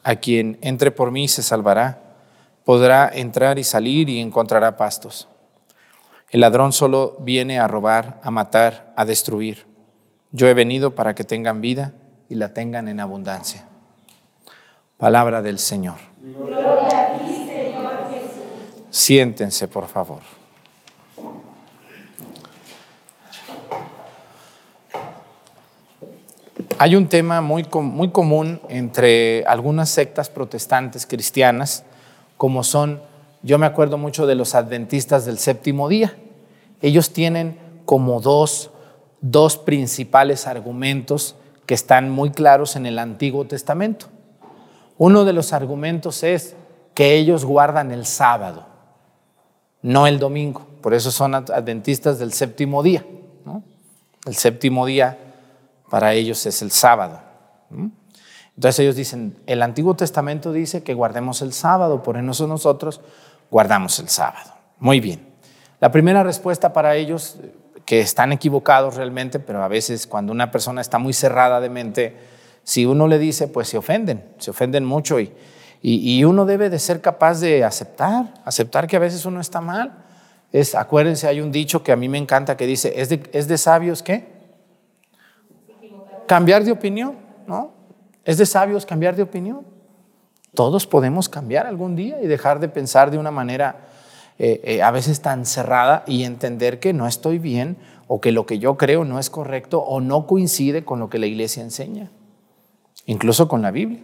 A 0.02 0.16
quien 0.16 0.58
entre 0.60 0.90
por 0.90 1.10
mí 1.10 1.28
se 1.28 1.42
salvará, 1.42 2.02
podrá 2.64 3.10
entrar 3.12 3.58
y 3.58 3.64
salir 3.64 4.08
y 4.08 4.20
encontrará 4.20 4.76
pastos. 4.76 5.28
El 6.30 6.40
ladrón 6.40 6.72
solo 6.72 7.16
viene 7.20 7.58
a 7.58 7.66
robar, 7.66 8.20
a 8.22 8.30
matar, 8.30 8.92
a 8.96 9.04
destruir. 9.04 9.66
Yo 10.30 10.46
he 10.46 10.54
venido 10.54 10.94
para 10.94 11.14
que 11.14 11.24
tengan 11.24 11.60
vida 11.60 11.94
y 12.28 12.34
la 12.34 12.52
tengan 12.52 12.88
en 12.88 13.00
abundancia. 13.00 13.66
Palabra 14.98 15.40
del 15.40 15.58
Señor. 15.58 15.96
Siéntense, 18.90 19.68
por 19.68 19.86
favor. 19.86 20.37
Hay 26.80 26.94
un 26.94 27.08
tema 27.08 27.40
muy, 27.40 27.66
muy 27.72 28.10
común 28.10 28.60
entre 28.68 29.44
algunas 29.46 29.88
sectas 29.88 30.30
protestantes 30.30 31.06
cristianas, 31.06 31.82
como 32.36 32.62
son, 32.62 33.02
yo 33.42 33.58
me 33.58 33.66
acuerdo 33.66 33.98
mucho 33.98 34.28
de 34.28 34.36
los 34.36 34.54
adventistas 34.54 35.24
del 35.24 35.38
séptimo 35.38 35.88
día. 35.88 36.16
Ellos 36.80 37.12
tienen 37.12 37.58
como 37.84 38.20
dos, 38.20 38.70
dos 39.20 39.56
principales 39.56 40.46
argumentos 40.46 41.34
que 41.66 41.74
están 41.74 42.10
muy 42.10 42.30
claros 42.30 42.76
en 42.76 42.86
el 42.86 43.00
Antiguo 43.00 43.44
Testamento. 43.44 44.06
Uno 44.98 45.24
de 45.24 45.32
los 45.32 45.52
argumentos 45.52 46.22
es 46.22 46.54
que 46.94 47.16
ellos 47.16 47.44
guardan 47.44 47.90
el 47.90 48.06
sábado, 48.06 48.66
no 49.82 50.06
el 50.06 50.20
domingo. 50.20 50.64
Por 50.80 50.94
eso 50.94 51.10
son 51.10 51.34
adventistas 51.34 52.20
del 52.20 52.32
séptimo 52.32 52.84
día. 52.84 53.04
El 54.26 54.36
séptimo 54.36 54.86
día 54.86 55.18
para 55.90 56.14
ellos 56.14 56.44
es 56.46 56.62
el 56.62 56.70
sábado. 56.70 57.20
Entonces 58.54 58.80
ellos 58.80 58.96
dicen, 58.96 59.36
el 59.46 59.62
Antiguo 59.62 59.94
Testamento 59.94 60.52
dice 60.52 60.82
que 60.82 60.94
guardemos 60.94 61.42
el 61.42 61.52
sábado, 61.52 62.02
por 62.02 62.16
eso 62.16 62.46
nosotros 62.46 63.00
guardamos 63.50 63.98
el 63.98 64.08
sábado. 64.08 64.52
Muy 64.78 65.00
bien. 65.00 65.26
La 65.80 65.92
primera 65.92 66.24
respuesta 66.24 66.72
para 66.72 66.96
ellos, 66.96 67.36
que 67.84 68.00
están 68.00 68.32
equivocados 68.32 68.96
realmente, 68.96 69.38
pero 69.38 69.62
a 69.62 69.68
veces 69.68 70.06
cuando 70.06 70.32
una 70.32 70.50
persona 70.50 70.80
está 70.80 70.98
muy 70.98 71.12
cerrada 71.12 71.60
de 71.60 71.70
mente, 71.70 72.16
si 72.62 72.84
uno 72.84 73.08
le 73.08 73.18
dice, 73.18 73.48
pues 73.48 73.68
se 73.68 73.78
ofenden, 73.78 74.24
se 74.38 74.50
ofenden 74.50 74.84
mucho 74.84 75.20
y, 75.20 75.32
y, 75.80 76.24
uno 76.24 76.44
debe 76.44 76.68
de 76.68 76.78
ser 76.80 77.00
capaz 77.00 77.40
de 77.40 77.64
aceptar, 77.64 78.34
aceptar 78.44 78.86
que 78.88 78.96
a 78.96 78.98
veces 78.98 79.24
uno 79.24 79.40
está 79.40 79.60
mal. 79.60 80.04
Es, 80.52 80.74
acuérdense, 80.74 81.28
hay 81.28 81.40
un 81.40 81.52
dicho 81.52 81.82
que 81.82 81.92
a 81.92 81.96
mí 81.96 82.08
me 82.08 82.18
encanta 82.18 82.56
que 82.56 82.66
dice, 82.66 83.00
¿es 83.00 83.08
de, 83.08 83.22
es 83.32 83.46
de 83.48 83.56
sabios 83.56 84.02
qué? 84.02 84.37
Cambiar 86.28 86.62
de 86.62 86.70
opinión, 86.70 87.16
¿no? 87.48 87.72
Es 88.24 88.38
de 88.38 88.46
sabios 88.46 88.86
cambiar 88.86 89.16
de 89.16 89.22
opinión. 89.22 89.66
Todos 90.54 90.86
podemos 90.86 91.28
cambiar 91.28 91.66
algún 91.66 91.96
día 91.96 92.22
y 92.22 92.28
dejar 92.28 92.60
de 92.60 92.68
pensar 92.68 93.10
de 93.10 93.18
una 93.18 93.32
manera 93.32 93.88
eh, 94.38 94.60
eh, 94.62 94.82
a 94.82 94.92
veces 94.92 95.20
tan 95.20 95.46
cerrada 95.46 96.04
y 96.06 96.22
entender 96.22 96.78
que 96.78 96.92
no 96.92 97.08
estoy 97.08 97.38
bien 97.38 97.76
o 98.06 98.20
que 98.20 98.30
lo 98.30 98.46
que 98.46 98.58
yo 98.58 98.76
creo 98.76 99.04
no 99.04 99.18
es 99.18 99.30
correcto 99.30 99.80
o 99.80 100.00
no 100.00 100.26
coincide 100.26 100.84
con 100.84 101.00
lo 101.00 101.10
que 101.10 101.18
la 101.18 101.26
iglesia 101.26 101.62
enseña, 101.62 102.10
incluso 103.06 103.48
con 103.48 103.62
la 103.62 103.70
Biblia. 103.70 104.02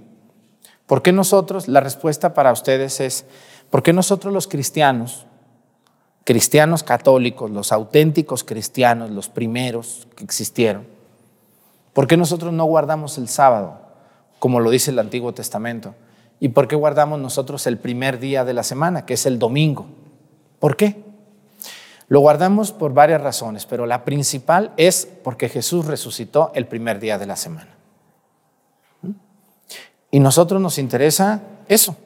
¿Por 0.86 1.02
qué 1.02 1.12
nosotros, 1.12 1.68
la 1.68 1.80
respuesta 1.80 2.34
para 2.34 2.52
ustedes 2.52 3.00
es, 3.00 3.26
¿por 3.70 3.82
qué 3.82 3.92
nosotros 3.92 4.32
los 4.32 4.48
cristianos, 4.48 5.26
cristianos 6.24 6.82
católicos, 6.82 7.50
los 7.50 7.72
auténticos 7.72 8.44
cristianos, 8.44 9.10
los 9.10 9.28
primeros 9.28 10.08
que 10.16 10.24
existieron, 10.24 10.93
¿Por 11.94 12.06
qué 12.08 12.16
nosotros 12.18 12.52
no 12.52 12.64
guardamos 12.64 13.16
el 13.16 13.28
sábado, 13.28 13.78
como 14.40 14.60
lo 14.60 14.68
dice 14.68 14.90
el 14.90 14.98
Antiguo 14.98 15.32
Testamento? 15.32 15.94
¿Y 16.40 16.48
por 16.48 16.68
qué 16.68 16.76
guardamos 16.76 17.20
nosotros 17.20 17.66
el 17.66 17.78
primer 17.78 18.18
día 18.18 18.44
de 18.44 18.52
la 18.52 18.64
semana, 18.64 19.06
que 19.06 19.14
es 19.14 19.24
el 19.24 19.38
domingo? 19.38 19.86
¿Por 20.58 20.76
qué? 20.76 21.02
Lo 22.08 22.20
guardamos 22.20 22.72
por 22.72 22.92
varias 22.92 23.22
razones, 23.22 23.64
pero 23.64 23.86
la 23.86 24.04
principal 24.04 24.72
es 24.76 25.08
porque 25.22 25.48
Jesús 25.48 25.86
resucitó 25.86 26.50
el 26.54 26.66
primer 26.66 26.98
día 26.98 27.16
de 27.16 27.26
la 27.26 27.36
semana. 27.36 27.70
Y 30.10 30.20
nosotros 30.20 30.60
nos 30.60 30.78
interesa 30.78 31.42
eso, 31.68 31.96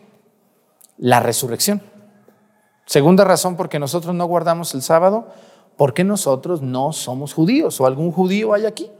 la 0.99 1.21
resurrección. 1.21 1.83
Segunda 2.85 3.25
razón, 3.25 3.57
porque 3.57 3.79
nosotros 3.79 4.15
no 4.15 4.27
guardamos 4.27 4.75
el 4.75 4.83
sábado, 4.83 5.29
porque 5.77 6.05
nosotros 6.05 6.63
no 6.63 6.93
somos 6.93 7.35
judíos 7.35 7.81
o 7.81 7.87
algún 7.87 8.13
judío 8.13 8.53
hay 8.53 8.67
aquí. 8.67 8.91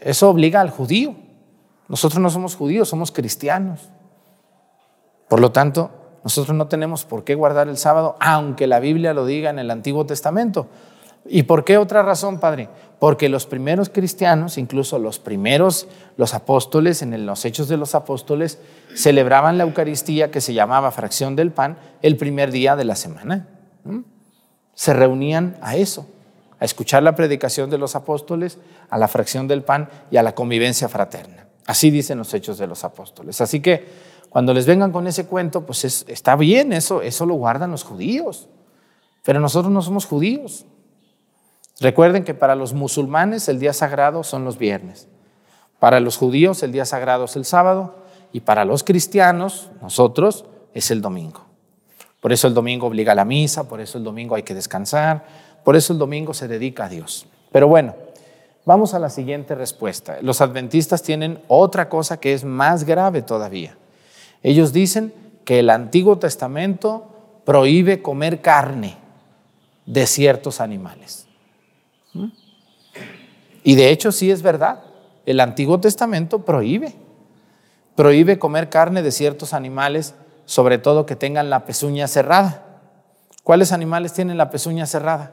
Eso 0.00 0.30
obliga 0.30 0.60
al 0.60 0.70
judío. 0.70 1.14
Nosotros 1.88 2.20
no 2.20 2.30
somos 2.30 2.54
judíos, 2.54 2.88
somos 2.88 3.10
cristianos. 3.12 3.88
Por 5.28 5.40
lo 5.40 5.52
tanto, 5.52 5.90
nosotros 6.24 6.56
no 6.56 6.68
tenemos 6.68 7.04
por 7.04 7.24
qué 7.24 7.34
guardar 7.34 7.68
el 7.68 7.76
sábado, 7.76 8.16
aunque 8.20 8.66
la 8.66 8.80
Biblia 8.80 9.14
lo 9.14 9.26
diga 9.26 9.50
en 9.50 9.58
el 9.58 9.70
Antiguo 9.70 10.06
Testamento. 10.06 10.66
¿Y 11.26 11.42
por 11.42 11.64
qué 11.64 11.76
otra 11.76 12.02
razón, 12.02 12.40
Padre? 12.40 12.68
Porque 12.98 13.28
los 13.28 13.46
primeros 13.46 13.90
cristianos, 13.90 14.58
incluso 14.58 14.98
los 14.98 15.18
primeros, 15.18 15.86
los 16.16 16.34
apóstoles, 16.34 17.02
en 17.02 17.26
los 17.26 17.44
hechos 17.44 17.68
de 17.68 17.76
los 17.76 17.94
apóstoles, 17.94 18.58
celebraban 18.94 19.58
la 19.58 19.64
Eucaristía 19.64 20.30
que 20.30 20.40
se 20.40 20.54
llamaba 20.54 20.90
fracción 20.90 21.36
del 21.36 21.52
pan 21.52 21.78
el 22.02 22.16
primer 22.16 22.50
día 22.50 22.76
de 22.76 22.84
la 22.84 22.96
semana. 22.96 23.46
Se 24.74 24.92
reunían 24.94 25.56
a 25.60 25.76
eso, 25.76 26.06
a 26.60 26.64
escuchar 26.64 27.02
la 27.02 27.14
predicación 27.14 27.70
de 27.70 27.78
los 27.78 27.94
apóstoles, 27.94 28.58
a 28.90 28.98
la 28.98 29.08
fracción 29.08 29.48
del 29.48 29.62
pan 29.62 29.88
y 30.10 30.16
a 30.16 30.22
la 30.22 30.34
convivencia 30.34 30.88
fraterna. 30.88 31.46
Así 31.66 31.90
dicen 31.90 32.18
los 32.18 32.32
hechos 32.34 32.58
de 32.58 32.66
los 32.66 32.84
apóstoles. 32.84 33.40
Así 33.40 33.60
que 33.60 33.86
cuando 34.30 34.52
les 34.54 34.66
vengan 34.66 34.92
con 34.92 35.06
ese 35.06 35.26
cuento, 35.26 35.64
pues 35.64 35.84
está 35.84 36.36
bien, 36.36 36.72
eso, 36.72 37.02
eso 37.02 37.26
lo 37.26 37.34
guardan 37.34 37.70
los 37.70 37.84
judíos. 37.84 38.48
Pero 39.24 39.40
nosotros 39.40 39.72
no 39.72 39.82
somos 39.82 40.06
judíos. 40.06 40.64
Recuerden 41.80 42.24
que 42.24 42.34
para 42.34 42.54
los 42.54 42.72
musulmanes 42.72 43.48
el 43.48 43.60
día 43.60 43.72
sagrado 43.72 44.24
son 44.24 44.44
los 44.44 44.58
viernes, 44.58 45.06
para 45.78 46.00
los 46.00 46.16
judíos 46.16 46.62
el 46.64 46.72
día 46.72 46.84
sagrado 46.84 47.26
es 47.26 47.36
el 47.36 47.44
sábado 47.44 47.94
y 48.32 48.40
para 48.40 48.64
los 48.64 48.82
cristianos, 48.82 49.70
nosotros, 49.80 50.44
es 50.74 50.90
el 50.90 51.00
domingo. 51.00 51.46
Por 52.20 52.32
eso 52.32 52.48
el 52.48 52.54
domingo 52.54 52.88
obliga 52.88 53.12
a 53.12 53.14
la 53.14 53.24
misa, 53.24 53.68
por 53.68 53.80
eso 53.80 53.96
el 53.96 54.04
domingo 54.04 54.34
hay 54.34 54.42
que 54.42 54.54
descansar, 54.54 55.24
por 55.64 55.76
eso 55.76 55.92
el 55.92 55.98
domingo 55.98 56.34
se 56.34 56.48
dedica 56.48 56.86
a 56.86 56.88
Dios. 56.88 57.26
Pero 57.52 57.68
bueno, 57.68 57.94
vamos 58.64 58.94
a 58.94 58.98
la 58.98 59.10
siguiente 59.10 59.54
respuesta. 59.54 60.18
Los 60.22 60.40
adventistas 60.40 61.02
tienen 61.02 61.40
otra 61.48 61.88
cosa 61.88 62.20
que 62.20 62.34
es 62.34 62.44
más 62.44 62.84
grave 62.84 63.22
todavía. 63.22 63.76
Ellos 64.42 64.72
dicen 64.72 65.12
que 65.44 65.60
el 65.60 65.70
Antiguo 65.70 66.18
Testamento 66.18 67.40
prohíbe 67.44 68.02
comer 68.02 68.40
carne 68.40 68.96
de 69.86 70.06
ciertos 70.06 70.60
animales. 70.60 71.26
Y 73.64 73.74
de 73.74 73.90
hecho 73.90 74.12
sí 74.12 74.30
es 74.30 74.42
verdad. 74.42 74.82
El 75.24 75.40
Antiguo 75.40 75.80
Testamento 75.80 76.44
prohíbe. 76.44 76.94
Prohíbe 77.94 78.38
comer 78.38 78.68
carne 78.68 79.02
de 79.02 79.10
ciertos 79.10 79.54
animales, 79.54 80.14
sobre 80.44 80.78
todo 80.78 81.06
que 81.06 81.16
tengan 81.16 81.50
la 81.50 81.64
pezuña 81.64 82.06
cerrada. 82.06 82.64
¿Cuáles 83.42 83.72
animales 83.72 84.12
tienen 84.12 84.36
la 84.36 84.50
pezuña 84.50 84.86
cerrada? 84.86 85.32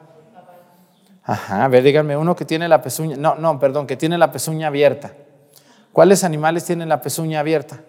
Ajá, 1.25 1.65
a 1.65 1.67
ver, 1.67 1.83
díganme 1.83 2.15
uno 2.15 2.35
que 2.35 2.45
tiene 2.45 2.67
la 2.67 2.81
pezuña, 2.81 3.17
no, 3.17 3.35
no, 3.35 3.59
perdón, 3.59 3.87
que 3.87 3.97
tiene 3.97 4.17
la 4.17 4.31
pezuña 4.31 4.67
abierta. 4.67 5.13
¿Cuáles 5.91 6.23
animales 6.23 6.65
tienen 6.65 6.89
la 6.89 7.01
pezuña 7.01 7.39
abierta? 7.39 7.81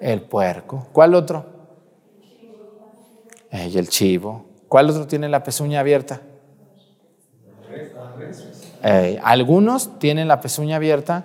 El 0.00 0.22
puerco. 0.22 0.88
¿Cuál 0.92 1.14
otro? 1.14 1.46
el 3.52 3.88
chivo. 3.88 4.46
¿Cuál 4.68 4.90
otro 4.90 5.06
tiene 5.06 5.28
la 5.28 5.42
pezuña 5.42 5.80
abierta? 5.80 6.20
Algunos 9.22 9.98
tienen 9.98 10.28
la 10.28 10.40
pezuña 10.40 10.76
abierta, 10.76 11.24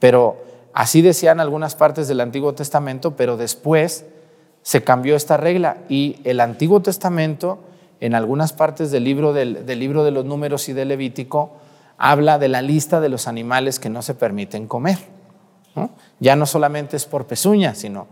pero 0.00 0.42
así 0.72 1.02
decían 1.02 1.38
algunas 1.38 1.74
partes 1.74 2.08
del 2.08 2.20
Antiguo 2.20 2.54
Testamento, 2.54 3.14
pero 3.16 3.36
después 3.36 4.04
se 4.62 4.82
cambió 4.82 5.14
esta 5.14 5.36
regla 5.36 5.78
y 5.88 6.20
el 6.24 6.40
Antiguo 6.40 6.80
Testamento, 6.80 7.60
en 8.00 8.14
algunas 8.14 8.52
partes 8.52 8.90
del 8.90 9.04
libro, 9.04 9.32
del, 9.32 9.64
libro 9.78 10.04
de 10.04 10.10
los 10.10 10.24
números 10.24 10.68
y 10.68 10.72
del 10.72 10.88
Levítico, 10.88 11.52
habla 11.96 12.38
de 12.38 12.48
la 12.48 12.62
lista 12.62 13.00
de 13.00 13.08
los 13.08 13.26
animales 13.26 13.78
que 13.80 13.90
no 13.90 14.02
se 14.02 14.14
permiten 14.14 14.66
comer. 14.66 14.98
Ya 16.18 16.34
no 16.34 16.46
solamente 16.46 16.96
es 16.96 17.06
por 17.06 17.26
pezuña, 17.26 17.74
sino 17.74 18.08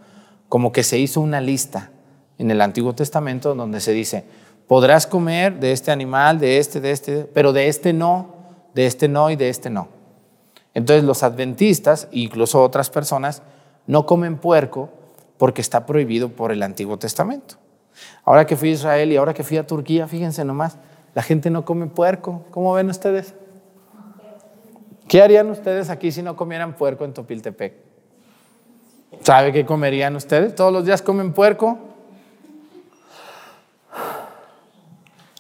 como 0.49 0.71
que 0.71 0.83
se 0.83 0.99
hizo 0.99 1.21
una 1.21 1.41
lista 1.41 1.91
en 2.39 2.51
el 2.51 2.61
Antiguo 2.61 2.95
Testamento 2.95 3.55
donde 3.55 3.81
se 3.81 3.93
dice, 3.93 4.25
podrás 4.69 5.07
comer 5.07 5.59
de 5.59 5.73
este 5.73 5.91
animal, 5.91 6.39
de 6.39 6.59
este, 6.59 6.81
de 6.81 6.93
este, 6.93 7.25
pero 7.25 7.53
de 7.53 7.69
este 7.69 7.93
no, 7.93 8.35
de 8.75 8.87
este 8.87 9.09
no 9.09 9.31
y 9.31 9.37
de 9.37 9.49
este 9.49 9.71
no. 9.71 9.89
Entonces 10.75 11.05
los 11.05 11.23
adventistas, 11.23 12.09
incluso 12.13 12.63
otras 12.63 12.91
personas, 12.91 13.43
no 13.87 14.07
comen 14.07 14.37
puerco 14.37 14.91
porque 15.39 15.61
está 15.61 15.87
prohibido 15.87 16.29
por 16.31 16.53
el 16.53 16.63
Antiguo 16.63 16.99
Testamento. 16.99 17.57
Ahora 18.25 18.47
que 18.47 18.57
fui 18.57 18.71
a 18.71 18.73
Israel 18.73 19.13
y 19.13 19.17
ahora 19.17 19.35
que 19.35 19.43
fui 19.43 19.57
a 19.57 19.67
Turquía, 19.67 20.07
fíjense 20.07 20.45
nomás, 20.45 20.79
la 21.15 21.23
gente 21.23 21.51
no 21.51 21.65
come 21.65 21.87
puerco. 21.87 22.45
¿Cómo 22.51 22.73
ven 22.75 22.91
ustedes? 22.91 23.35
¿Qué 25.09 25.23
harían 25.23 25.51
ustedes 25.51 25.89
aquí 25.89 26.11
si 26.11 26.23
no 26.23 26.37
comieran 26.37 26.75
puerco 26.75 27.05
en 27.05 27.15
Topiltepec? 27.15 27.75
¿Sabe 29.23 29.53
qué 29.53 29.65
comerían 29.65 30.17
ustedes? 30.17 30.55
¿Todos 30.55 30.73
los 30.73 30.85
días 30.85 31.03
comen 31.03 31.33
puerco? 31.33 31.79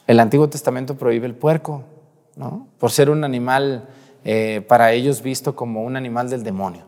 El 0.06 0.20
Antiguo 0.20 0.48
Testamento 0.48 0.96
prohíbe 0.96 1.26
el 1.26 1.34
puerco 1.34 1.82
por 2.78 2.90
ser 2.90 3.10
un 3.10 3.24
animal 3.24 3.88
eh, 4.24 4.64
para 4.68 4.92
ellos 4.92 5.22
visto 5.22 5.56
como 5.56 5.82
un 5.84 5.96
animal 5.96 6.30
del 6.30 6.44
demonio. 6.44 6.84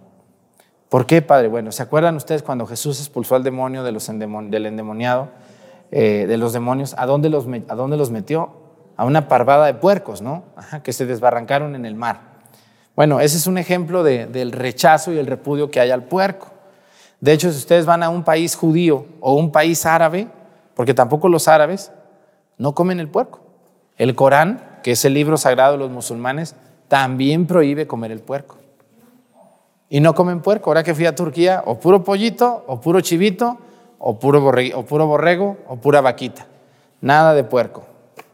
¿Por 0.88 1.04
qué, 1.04 1.20
Padre? 1.20 1.48
Bueno, 1.48 1.72
¿se 1.72 1.82
acuerdan 1.82 2.16
ustedes 2.16 2.42
cuando 2.42 2.66
Jesús 2.66 3.00
expulsó 3.00 3.34
al 3.34 3.42
demonio 3.42 3.82
de 3.82 3.92
los 3.92 4.06
del 4.06 4.66
endemoniado, 4.66 5.28
eh, 5.90 6.26
de 6.26 6.36
los 6.36 6.52
demonios? 6.52 6.94
¿a 6.98 7.06
dónde 7.06 7.28
los, 7.28 7.46
¿A 7.68 7.74
dónde 7.74 7.96
los 7.96 8.10
metió? 8.10 8.50
A 8.96 9.04
una 9.04 9.28
parvada 9.28 9.66
de 9.66 9.74
puercos, 9.74 10.22
¿no? 10.22 10.44
que 10.82 10.92
se 10.92 11.06
desbarrancaron 11.06 11.74
en 11.74 11.86
el 11.86 11.94
mar. 11.94 12.20
Bueno, 12.96 13.20
ese 13.20 13.36
es 13.36 13.46
un 13.46 13.58
ejemplo 13.58 14.02
del 14.02 14.52
rechazo 14.52 15.12
y 15.12 15.18
el 15.18 15.26
repudio 15.26 15.70
que 15.70 15.78
hay 15.78 15.90
al 15.90 16.04
puerco. 16.04 16.48
De 17.20 17.32
hecho, 17.32 17.50
si 17.52 17.58
ustedes 17.58 17.86
van 17.86 18.02
a 18.02 18.08
un 18.08 18.24
país 18.24 18.56
judío 18.56 19.06
o 19.20 19.34
un 19.34 19.52
país 19.52 19.86
árabe, 19.86 20.28
porque 20.74 20.94
tampoco 20.94 21.28
los 21.28 21.46
árabes 21.46 21.92
no 22.56 22.74
comen 22.74 22.98
el 22.98 23.08
puerco. 23.08 23.40
El 23.96 24.14
Corán 24.16 24.68
que 24.82 24.92
es 24.92 25.04
el 25.04 25.14
libro 25.14 25.36
sagrado 25.36 25.72
de 25.72 25.78
los 25.78 25.90
musulmanes, 25.90 26.54
también 26.88 27.46
prohíbe 27.46 27.86
comer 27.86 28.12
el 28.12 28.20
puerco. 28.20 28.56
Y 29.90 30.00
no 30.00 30.14
comen 30.14 30.40
puerco. 30.40 30.70
Ahora 30.70 30.82
que 30.82 30.94
fui 30.94 31.06
a 31.06 31.14
Turquía, 31.14 31.62
o 31.66 31.78
puro 31.78 32.04
pollito, 32.04 32.64
o 32.66 32.80
puro 32.80 33.00
chivito, 33.00 33.58
o 33.98 34.18
puro, 34.18 34.52
o 34.74 34.84
puro 34.84 35.06
borrego, 35.06 35.58
o 35.68 35.76
pura 35.76 36.00
vaquita. 36.00 36.46
Nada 37.00 37.34
de 37.34 37.44
puerco. 37.44 37.86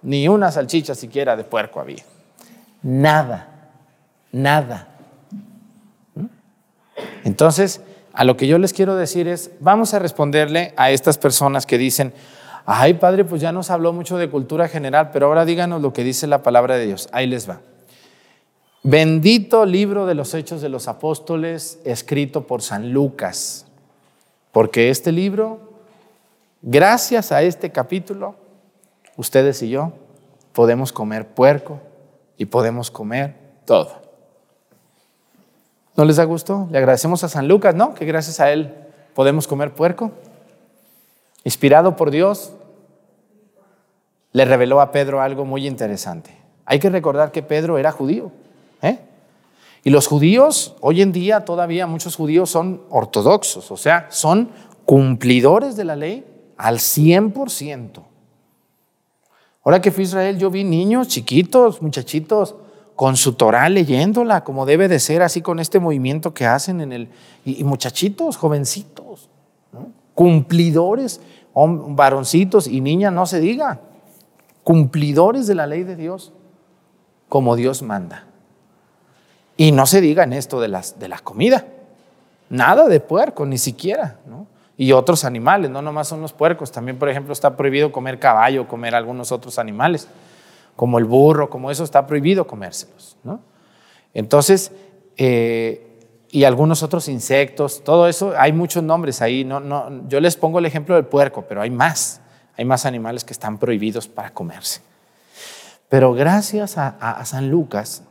Ni 0.02 0.28
una 0.28 0.50
salchicha 0.50 0.94
siquiera 0.94 1.36
de 1.36 1.44
puerco 1.44 1.80
había. 1.80 2.04
Nada. 2.82 3.70
Nada. 4.32 4.88
¿Mm? 6.14 6.26
Entonces, 7.24 7.80
a 8.12 8.24
lo 8.24 8.36
que 8.36 8.46
yo 8.46 8.58
les 8.58 8.72
quiero 8.72 8.96
decir 8.96 9.28
es, 9.28 9.50
vamos 9.60 9.94
a 9.94 9.98
responderle 9.98 10.74
a 10.76 10.90
estas 10.90 11.18
personas 11.18 11.66
que 11.66 11.78
dicen, 11.78 12.12
Ay, 12.66 12.94
padre, 12.94 13.24
pues 13.24 13.42
ya 13.42 13.52
nos 13.52 13.70
habló 13.70 13.92
mucho 13.92 14.16
de 14.16 14.30
cultura 14.30 14.68
general, 14.68 15.10
pero 15.12 15.26
ahora 15.26 15.44
díganos 15.44 15.82
lo 15.82 15.92
que 15.92 16.02
dice 16.02 16.26
la 16.26 16.42
palabra 16.42 16.76
de 16.76 16.86
Dios. 16.86 17.08
Ahí 17.12 17.26
les 17.26 17.48
va. 17.48 17.60
Bendito 18.82 19.66
libro 19.66 20.06
de 20.06 20.14
los 20.14 20.32
Hechos 20.34 20.62
de 20.62 20.70
los 20.70 20.88
Apóstoles, 20.88 21.78
escrito 21.84 22.46
por 22.46 22.62
San 22.62 22.92
Lucas, 22.92 23.66
porque 24.54 24.88
este 24.88 25.10
libro, 25.10 25.58
gracias 26.62 27.32
a 27.32 27.42
este 27.42 27.72
capítulo, 27.72 28.36
ustedes 29.16 29.60
y 29.62 29.68
yo 29.68 29.92
podemos 30.52 30.92
comer 30.92 31.26
puerco 31.26 31.80
y 32.38 32.44
podemos 32.44 32.88
comer 32.88 33.34
todo. 33.64 33.90
¿No 35.96 36.04
les 36.04 36.16
da 36.16 36.24
gusto? 36.24 36.68
Le 36.70 36.78
agradecemos 36.78 37.24
a 37.24 37.28
San 37.28 37.48
Lucas, 37.48 37.74
¿no? 37.74 37.94
Que 37.94 38.04
gracias 38.04 38.38
a 38.38 38.52
él 38.52 38.72
podemos 39.12 39.48
comer 39.48 39.74
puerco 39.74 40.12
inspirado 41.42 41.96
por 41.96 42.12
Dios, 42.12 42.52
le 44.30 44.44
reveló 44.44 44.80
a 44.80 44.92
Pedro 44.92 45.20
algo 45.20 45.44
muy 45.44 45.66
interesante. 45.66 46.30
Hay 46.64 46.78
que 46.78 46.90
recordar 46.90 47.32
que 47.32 47.42
Pedro 47.42 47.76
era 47.76 47.90
judío. 47.90 48.30
¿eh? 48.82 49.00
Y 49.84 49.90
los 49.90 50.06
judíos, 50.06 50.74
hoy 50.80 51.02
en 51.02 51.12
día 51.12 51.44
todavía 51.44 51.86
muchos 51.86 52.16
judíos 52.16 52.48
son 52.48 52.80
ortodoxos, 52.88 53.70
o 53.70 53.76
sea, 53.76 54.06
son 54.10 54.48
cumplidores 54.86 55.76
de 55.76 55.84
la 55.84 55.94
ley 55.94 56.24
al 56.56 56.78
100%. 56.78 58.02
Ahora 59.62 59.82
que 59.82 59.90
fui 59.90 60.04
a 60.04 60.06
Israel, 60.06 60.38
yo 60.38 60.50
vi 60.50 60.64
niños 60.64 61.08
chiquitos, 61.08 61.82
muchachitos, 61.82 62.54
con 62.96 63.16
su 63.16 63.34
Torah 63.34 63.68
leyéndola, 63.68 64.44
como 64.44 64.66
debe 64.66 64.88
de 64.88 65.00
ser, 65.00 65.22
así 65.22 65.42
con 65.42 65.58
este 65.58 65.80
movimiento 65.80 66.32
que 66.32 66.46
hacen 66.46 66.80
en 66.80 66.92
el... 66.92 67.08
Y, 67.44 67.62
muchachitos, 67.64 68.36
jovencitos, 68.36 69.28
cumplidores 70.14 71.20
varoncitos 71.54 72.66
y 72.66 72.80
niñas, 72.80 73.12
no 73.12 73.26
se 73.26 73.40
diga, 73.40 73.80
cumplidores 74.62 75.46
de 75.46 75.54
la 75.54 75.66
ley 75.66 75.82
de 75.82 75.96
Dios, 75.96 76.32
como 77.28 77.56
Dios 77.56 77.82
manda. 77.82 78.26
Y 79.56 79.72
no 79.72 79.86
se 79.86 80.00
diga 80.00 80.24
en 80.24 80.32
esto 80.32 80.60
de, 80.60 80.68
las, 80.68 80.98
de 80.98 81.08
la 81.08 81.18
comida, 81.18 81.66
nada 82.50 82.88
de 82.88 83.00
puerco, 83.00 83.46
ni 83.46 83.58
siquiera, 83.58 84.18
¿no? 84.26 84.46
Y 84.76 84.90
otros 84.90 85.24
animales, 85.24 85.70
no 85.70 85.82
nomás 85.82 86.08
son 86.08 86.20
los 86.20 86.32
puercos, 86.32 86.72
también 86.72 86.98
por 86.98 87.08
ejemplo 87.08 87.32
está 87.32 87.56
prohibido 87.56 87.92
comer 87.92 88.18
caballo, 88.18 88.66
comer 88.66 88.96
algunos 88.96 89.30
otros 89.30 89.60
animales, 89.60 90.08
como 90.74 90.98
el 90.98 91.04
burro, 91.04 91.48
como 91.48 91.70
eso 91.70 91.84
está 91.84 92.06
prohibido 92.06 92.46
comérselos, 92.46 93.16
¿no? 93.22 93.40
Entonces, 94.12 94.72
eh, 95.16 95.94
y 96.34 96.42
algunos 96.42 96.82
otros 96.82 97.06
insectos, 97.08 97.84
todo 97.84 98.08
eso, 98.08 98.32
hay 98.36 98.52
muchos 98.52 98.82
nombres 98.82 99.22
ahí. 99.22 99.44
No, 99.44 99.60
no, 99.60 100.08
yo 100.08 100.18
les 100.18 100.36
pongo 100.36 100.58
el 100.58 100.66
ejemplo 100.66 100.96
del 100.96 101.04
puerco, 101.04 101.44
pero 101.48 101.62
hay 101.62 101.70
más, 101.70 102.20
hay 102.56 102.64
más 102.64 102.86
animales 102.86 103.22
que 103.22 103.32
están 103.32 103.58
prohibidos 103.58 104.08
para 104.08 104.30
comerse. 104.30 104.80
Pero 105.88 106.12
gracias 106.12 106.76
a, 106.76 107.24
San 107.24 107.50
Lucas, 107.50 108.02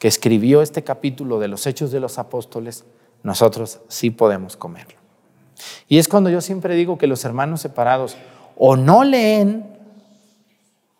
que 0.00 0.08
escribió 0.08 0.62
este 0.62 0.82
capítulo 0.82 1.38
de 1.38 1.46
los 1.46 1.66
Hechos 1.66 1.92
de 1.92 2.00
los 2.00 2.18
Apóstoles, 2.18 2.84
nosotros 3.22 3.80
sí 3.88 4.10
podemos 4.10 4.56
comerlo. 4.56 4.98
Y 5.88 5.98
es 5.98 6.08
cuando 6.08 6.30
yo 6.30 6.40
siempre 6.40 6.74
digo 6.74 6.96
que 6.96 7.06
los 7.06 7.22
hermanos 7.26 7.60
separados 7.60 8.16
o 8.56 8.76
no 8.76 9.04
leen 9.04 9.78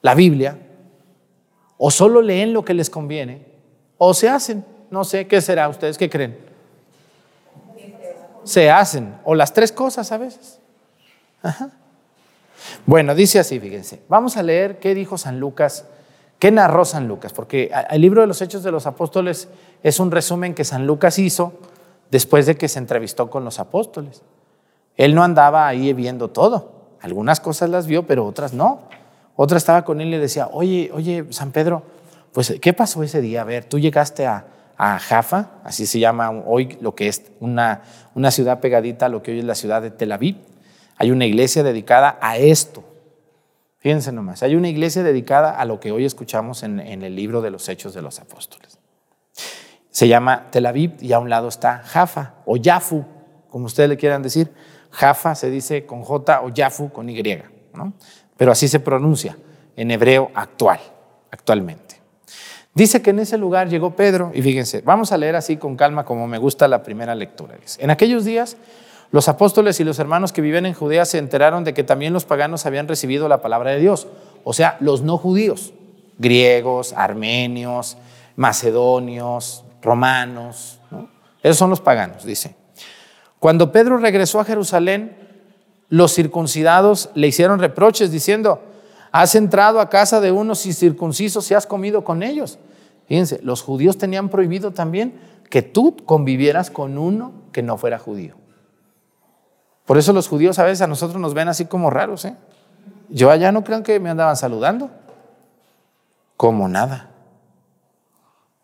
la 0.03 0.15
Biblia, 0.15 0.59
o 1.79 1.91
solo 1.91 2.21
leen 2.21 2.53
lo 2.53 2.63
que 2.63 2.75
les 2.75 2.91
conviene, 2.91 3.47
o 3.97 4.13
se 4.13 4.29
hacen, 4.29 4.67
no 4.91 5.03
sé 5.05 5.27
qué 5.27 5.41
será, 5.41 5.71
ustedes 5.71 5.97
qué 5.97 6.11
creen. 6.11 6.39
Se 8.45 8.71
hacen, 8.71 9.15
o 9.25 9.35
las 9.35 9.55
tres 9.55 9.73
cosas 9.73 10.13
a 10.13 10.19
veces. 10.19 10.61
Bueno, 12.85 13.15
dice 13.15 13.39
así, 13.39 13.59
fíjense. 13.59 14.03
Vamos 14.11 14.37
a 14.37 14.43
leer 14.43 14.79
qué 14.79 14.95
dijo 14.95 15.17
San 15.17 15.41
Lucas, 15.41 15.87
qué 16.41 16.51
narró 16.51 16.85
San 16.85 17.07
Lucas, 17.07 17.33
porque 17.33 17.71
el 17.91 18.01
libro 18.01 18.23
de 18.23 18.27
los 18.27 18.43
Hechos 18.43 18.65
de 18.65 18.73
los 18.73 18.87
Apóstoles 18.87 19.49
es 19.85 20.01
un 20.01 20.11
resumen 20.11 20.55
que 20.55 20.65
San 20.65 20.87
Lucas 20.87 21.21
hizo 21.21 21.53
después 22.11 22.47
de 22.47 22.57
que 22.57 22.67
se 22.67 22.81
entrevistó 22.81 23.31
con 23.31 23.45
los 23.45 23.61
apóstoles. 23.61 24.23
Él 24.97 25.15
no 25.15 25.23
andaba 25.23 25.69
ahí 25.69 25.93
viendo 25.93 26.29
todo. 26.29 26.73
Algunas 27.01 27.41
cosas 27.41 27.71
las 27.71 27.87
vio, 27.87 28.07
pero 28.07 28.27
otras 28.27 28.53
no. 28.53 28.81
Otra 29.37 29.59
estaba 29.59 29.85
con 29.85 30.01
él 30.01 30.09
y 30.09 30.11
le 30.13 30.19
decía, 30.19 30.49
oye, 30.53 30.91
oye, 30.93 31.27
San 31.31 31.53
Pedro, 31.53 31.83
pues, 32.33 32.55
¿qué 32.61 32.73
pasó 32.73 33.03
ese 33.03 33.21
día? 33.21 33.43
A 33.43 33.45
ver, 33.45 33.65
tú 33.65 33.79
llegaste 33.79 34.27
a, 34.27 34.45
a 34.77 34.99
Jaffa, 34.99 35.51
así 35.65 35.87
se 35.87 35.99
llama 35.99 36.31
hoy 36.31 36.79
lo 36.81 36.95
que 36.95 37.09
es 37.09 37.23
una, 37.41 37.83
una 38.15 38.31
ciudad 38.31 38.61
pegadita 38.61 39.07
a 39.07 39.09
lo 39.09 39.23
que 39.23 39.31
hoy 39.33 39.41
es 39.41 39.45
la 39.45 39.55
ciudad 39.55 39.83
de 39.83 39.91
Tel 39.91 40.13
Aviv. 40.13 40.37
Hay 40.97 41.11
una 41.11 41.27
iglesia 41.27 41.63
dedicada 41.63 42.19
a 42.21 42.37
esto. 42.37 42.83
Fíjense 43.81 44.13
nomás, 44.13 44.43
hay 44.43 44.57
una 44.57 44.69
iglesia 44.69 45.03
dedicada 45.03 45.53
a 45.59 45.65
lo 45.65 45.81
que 45.81 45.91
hoy 45.91 46.05
escuchamos 46.05 46.63
en, 46.63 46.81
el 46.81 47.17
libro 47.17 47.41
de 47.41 47.51
los 47.51 47.67
Hechos 47.67 47.95
de 47.95 48.03
los 48.03 48.21
Apóstoles. 48.21 48.79
Se 49.91 50.07
llama 50.07 50.49
Tel 50.51 50.67
Aviv 50.67 50.93
y 51.01 51.15
a 51.15 51.19
un 51.19 51.31
lado 51.31 51.49
está 51.49 51.79
Jaffa 51.79 52.35
o 52.45 52.59
Yafu, 52.59 53.07
como 53.49 53.65
ustedes 53.65 53.89
le 53.89 53.97
quieran 53.97 54.23
decir. 54.23 54.53
Jaffa 54.91 55.35
se 55.35 55.49
dice 55.49 55.87
con 55.87 56.03
J 56.03 56.43
o 56.43 56.51
Yafu 56.51 56.93
con 56.93 57.09
Y, 57.09 57.23
¿no? 57.75 57.95
pero 58.37 58.53
así 58.53 58.69
se 58.69 58.81
pronuncia 58.81 59.39
en 59.77 59.91
hebreo 59.91 60.31
actual, 60.35 60.79
actualmente. 61.31 62.01
Dice 62.75 63.01
que 63.01 63.11
en 63.11 63.21
ese 63.21 63.39
lugar 63.39 63.71
llegó 63.71 63.97
Pedro, 63.97 64.31
y 64.35 64.43
fíjense, 64.43 64.83
vamos 64.83 65.11
a 65.11 65.17
leer 65.17 65.37
así 65.37 65.57
con 65.57 65.77
calma 65.77 66.05
como 66.05 66.27
me 66.29 66.37
gusta 66.37 66.69
la 66.69 66.83
primera 66.83 67.15
lectura. 67.15 67.57
Dice, 67.59 67.83
en 67.83 67.89
aquellos 67.89 68.27
días, 68.27 68.59
los 69.13 69.29
apóstoles 69.29 69.81
y 69.81 69.85
los 69.85 69.99
hermanos 69.99 70.33
que 70.33 70.41
vivían 70.41 70.67
en 70.67 70.75
Judea 70.75 71.05
se 71.05 71.19
enteraron 71.19 71.65
de 71.65 71.75
que 71.75 71.83
también 71.83 72.13
los 72.13 72.25
paganos 72.25 72.65
habían 72.67 72.87
recibido 72.87 73.29
la 73.29 73.43
palabra 73.43 73.71
de 73.73 73.81
Dios, 73.81 74.07
o 74.45 74.53
sea, 74.53 74.77
los 74.81 75.03
no 75.03 75.19
judíos, 75.19 75.73
griegos, 76.19 76.93
armenios, 76.93 77.97
macedonios, 78.37 79.65
romanos, 79.83 80.79
¿no? 80.91 81.09
esos 81.43 81.57
son 81.57 81.71
los 81.71 81.81
paganos, 81.81 82.25
dice. 82.25 82.55
Cuando 83.41 83.73
Pedro 83.73 83.97
regresó 83.97 84.39
a 84.39 84.45
Jerusalén, 84.45 85.17
los 85.89 86.15
circuncidados 86.15 87.11
le 87.15 87.27
hicieron 87.27 87.59
reproches 87.59 88.13
diciendo, 88.13 88.63
has 89.11 89.35
entrado 89.35 89.81
a 89.81 89.89
casa 89.89 90.21
de 90.21 90.31
unos 90.31 90.65
incircuncisos 90.67 91.51
y 91.51 91.55
has 91.55 91.67
comido 91.67 92.05
con 92.05 92.23
ellos. 92.23 92.59
Fíjense, 93.09 93.41
los 93.43 93.63
judíos 93.63 93.99
tenían 93.99 94.29
prohibido 94.29 94.71
también 94.71 95.21
que 95.49 95.63
tú 95.63 95.97
convivieras 96.05 96.71
con 96.71 96.97
uno 96.97 97.33
que 97.51 97.63
no 97.63 97.77
fuera 97.77 97.99
judío. 97.99 98.40
Por 99.91 99.99
eso 99.99 100.13
los 100.13 100.29
judíos 100.29 100.57
a 100.61 100.65
veces 100.65 100.83
a 100.83 100.87
nosotros 100.87 101.21
nos 101.21 101.35
ven 101.35 101.49
así 101.49 101.65
como 101.65 101.91
raros. 101.91 102.25
¿eh? 102.25 102.37
Yo 103.09 103.29
allá 103.29 103.51
no 103.51 103.65
crean 103.65 103.83
que 103.83 103.99
me 103.99 104.09
andaban 104.09 104.37
saludando. 104.37 104.89
Como 106.37 106.69
nada. 106.69 107.11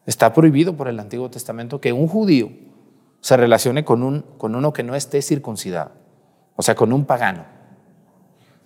Está 0.07 0.33
prohibido 0.33 0.77
por 0.77 0.87
el 0.87 1.01
Antiguo 1.01 1.29
Testamento 1.29 1.81
que 1.81 1.93
un 1.93 2.07
judío 2.07 2.51
se 3.23 3.37
relacione 3.37 3.85
con, 3.85 4.05
un, 4.05 4.25
con 4.39 4.55
uno 4.55 4.73
que 4.73 4.85
no 4.85 4.95
esté 4.95 5.21
circuncidado, 5.21 5.91
o 6.55 6.63
sea, 6.63 6.77
con 6.77 6.93
un 6.93 7.05
pagano. 7.05 7.45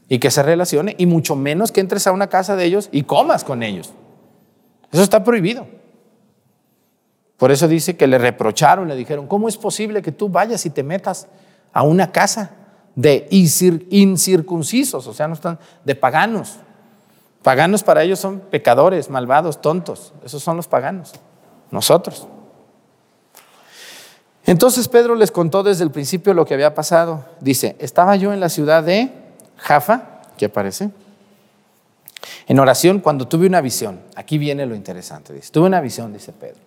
Y 0.06 0.18
que 0.18 0.30
se 0.30 0.42
relacione, 0.42 0.96
y 0.98 1.06
mucho 1.06 1.36
menos 1.36 1.72
que 1.72 1.80
entres 1.80 2.06
a 2.08 2.12
una 2.12 2.26
casa 2.26 2.56
de 2.56 2.66
ellos 2.66 2.90
y 2.92 3.04
comas 3.04 3.42
con 3.42 3.62
ellos. 3.62 3.94
Eso 4.92 5.02
está 5.02 5.24
prohibido. 5.24 5.66
Por 7.38 7.52
eso 7.52 7.68
dice 7.68 7.96
que 7.96 8.06
le 8.06 8.18
reprocharon, 8.18 8.86
le 8.86 8.96
dijeron, 8.96 9.28
¿cómo 9.28 9.48
es 9.48 9.56
posible 9.56 10.02
que 10.02 10.12
tú 10.12 10.28
vayas 10.28 10.66
y 10.66 10.68
te 10.68 10.82
metas 10.82 11.26
a 11.72 11.82
una 11.82 12.12
casa 12.12 12.50
de 12.94 13.28
incir- 13.30 13.86
incircuncisos, 13.90 15.06
o 15.06 15.12
sea, 15.14 15.28
no 15.28 15.34
están 15.34 15.58
de 15.84 15.94
paganos? 15.94 16.56
Paganos 17.42 17.82
para 17.82 18.02
ellos 18.02 18.18
son 18.18 18.40
pecadores, 18.40 19.08
malvados, 19.08 19.62
tontos. 19.62 20.12
Esos 20.24 20.42
son 20.42 20.56
los 20.56 20.68
paganos, 20.68 21.12
nosotros. 21.70 22.26
Entonces 24.44 24.88
Pedro 24.88 25.14
les 25.14 25.30
contó 25.30 25.62
desde 25.62 25.84
el 25.84 25.90
principio 25.90 26.34
lo 26.34 26.44
que 26.44 26.54
había 26.54 26.74
pasado. 26.74 27.24
Dice, 27.40 27.76
estaba 27.78 28.16
yo 28.16 28.32
en 28.32 28.40
la 28.40 28.48
ciudad 28.48 28.82
de 28.82 29.12
Jaffa, 29.56 30.22
que 30.36 30.46
aparece, 30.46 30.90
en 32.46 32.58
oración 32.58 33.00
cuando 33.00 33.28
tuve 33.28 33.46
una 33.46 33.60
visión. 33.60 34.00
Aquí 34.16 34.36
viene 34.36 34.66
lo 34.66 34.74
interesante. 34.74 35.32
Dice, 35.32 35.50
tuve 35.50 35.66
una 35.66 35.80
visión, 35.80 36.12
dice 36.12 36.32
Pedro. 36.32 36.58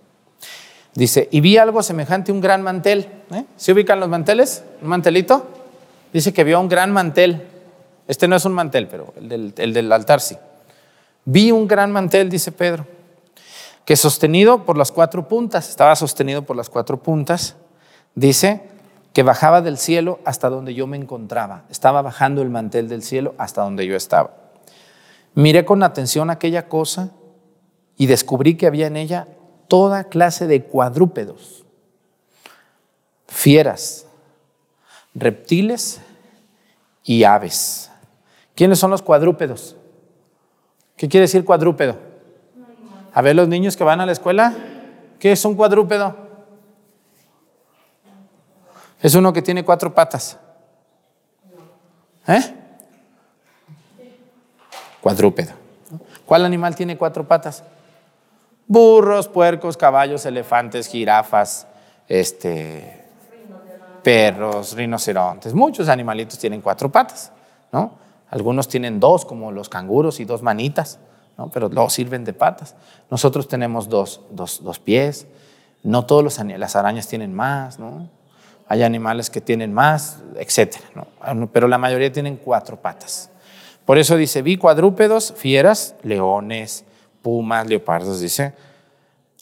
Dice, 0.96 1.28
y 1.32 1.42
vi 1.42 1.58
algo 1.58 1.82
semejante 1.82 2.32
a 2.32 2.36
un 2.36 2.42
gran 2.42 2.62
mantel. 2.62 3.08
¿eh? 3.32 3.46
¿Se 3.58 3.74
ubican 3.74 4.00
los 4.00 4.10
manteles? 4.10 4.64
¿Un 4.82 4.90
mantelito? 4.90 5.48
Dice 6.12 6.34
que 6.34 6.44
vio 6.44 6.60
un 6.60 6.70
gran 6.70 6.92
mantel. 6.92 7.48
Este 8.08 8.28
no 8.28 8.36
es 8.36 8.46
un 8.46 8.54
mantel, 8.54 8.88
pero 8.88 9.14
el 9.18 9.30
del, 9.30 9.54
el 9.58 9.74
del 9.74 9.92
altar 9.92 10.22
sí. 10.22 10.38
Vi 11.26 11.52
un 11.52 11.68
gran 11.68 11.92
mantel, 11.92 12.30
dice 12.30 12.52
Pedro, 12.52 12.86
que 13.86 13.96
sostenido 13.96 14.66
por 14.66 14.78
las 14.78 14.92
cuatro 14.92 15.28
puntas, 15.28 15.70
estaba 15.70 15.96
sostenido 15.96 16.44
por 16.44 16.56
las 16.56 16.70
cuatro 16.70 17.02
puntas, 17.02 17.56
dice 18.14 18.62
que 19.14 19.24
bajaba 19.24 19.62
del 19.62 19.78
cielo 19.78 20.20
hasta 20.26 20.50
donde 20.50 20.74
yo 20.74 20.88
me 20.88 20.98
encontraba. 20.98 21.64
Estaba 21.70 22.02
bajando 22.02 22.42
el 22.42 22.50
mantel 22.50 22.90
del 22.90 23.04
cielo 23.04 23.36
hasta 23.38 23.62
donde 23.62 23.86
yo 23.86 23.96
estaba. 23.96 24.32
Miré 25.36 25.66
con 25.66 25.84
atención 25.84 26.30
aquella 26.30 26.68
cosa 26.68 27.12
y 27.96 28.08
descubrí 28.08 28.56
que 28.56 28.68
había 28.68 28.88
en 28.88 28.98
ella 28.98 29.28
toda 29.74 30.04
clase 30.04 30.46
de 30.46 30.62
cuadrúpedos, 30.64 31.66
fieras, 33.28 34.06
reptiles 35.16 36.00
y 37.04 37.24
aves. 37.24 37.90
¿Quiénes 38.54 38.78
son 38.78 38.92
los 38.92 39.02
cuadrúpedos? 39.02 39.76
¿Qué 40.96 41.10
quiere 41.10 41.24
decir 41.24 41.44
cuadrúpedo? 41.44 41.98
A 43.16 43.24
ver, 43.24 43.36
los 43.36 43.48
niños 43.48 43.76
que 43.76 43.84
van 43.84 44.00
a 44.00 44.06
la 44.06 44.12
escuela, 44.12 44.54
¿qué 45.18 45.32
es 45.32 45.44
un 45.44 45.56
cuadrúpedo? 45.56 46.16
Es 49.02 49.16
uno 49.16 49.34
que 49.34 49.42
tiene 49.42 49.66
cuatro 49.66 49.92
patas. 49.92 50.38
¿Eh? 52.28 52.42
Cuadrúpedo. 55.02 55.54
¿Cuál 56.28 56.46
animal 56.46 56.76
tiene 56.76 56.96
cuatro 56.96 57.28
patas? 57.28 57.64
Burros, 58.74 59.28
puercos, 59.28 59.78
caballos, 59.78 60.26
elefantes, 60.26 60.88
jirafas, 60.88 61.68
este, 62.08 63.06
perros, 64.02 64.76
rinocerontes. 64.76 65.54
Muchos 65.54 65.90
animalitos 65.90 66.40
tienen 66.40 66.60
cuatro 66.60 66.92
patas, 66.92 67.32
¿no? 67.72 67.92
Algunos 68.32 68.68
tienen 68.68 69.00
dos, 69.00 69.26
como 69.26 69.52
los 69.52 69.70
canguros, 69.70 70.20
y 70.20 70.26
dos 70.26 70.42
manitas, 70.42 70.98
¿no? 71.38 71.52
pero 71.52 71.70
luego 71.70 71.88
sirven 71.92 72.26
de 72.26 72.34
patas. 72.34 72.76
Nosotros 73.12 73.48
tenemos 73.48 73.90
dos, 73.90 74.22
dos, 74.32 74.64
dos 74.64 74.80
pies. 74.80 75.28
No 75.84 76.08
todas 76.08 76.40
las 76.40 76.76
arañas 76.76 77.08
tienen 77.08 77.32
más, 77.32 77.78
¿no? 77.78 78.10
Hay 78.68 78.82
animales 78.82 79.30
que 79.30 79.40
tienen 79.40 79.72
más, 79.72 80.18
etcétera, 80.36 80.86
¿no? 80.96 81.48
Pero 81.52 81.68
la 81.68 81.78
mayoría 81.78 82.12
tienen 82.12 82.38
cuatro 82.38 82.82
patas. 82.82 83.30
Por 83.86 84.00
eso 84.00 84.16
dice, 84.16 84.42
vi 84.42 84.58
cuadrúpedos, 84.58 85.32
fieras, 85.38 85.94
leones, 86.02 86.86
pumas, 87.24 87.66
leopardos, 87.66 88.20
dice, 88.22 88.54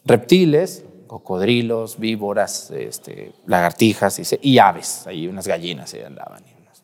reptiles, 0.05 0.85
cocodrilos, 1.07 1.99
víboras, 1.99 2.71
este, 2.71 3.33
lagartijas, 3.45 4.15
dice, 4.15 4.39
y 4.41 4.59
aves, 4.59 5.05
ahí 5.07 5.27
unas 5.27 5.45
gallinas 5.45 5.93
ahí 5.93 6.03
andaban, 6.03 6.41
y 6.47 6.61
unos 6.61 6.81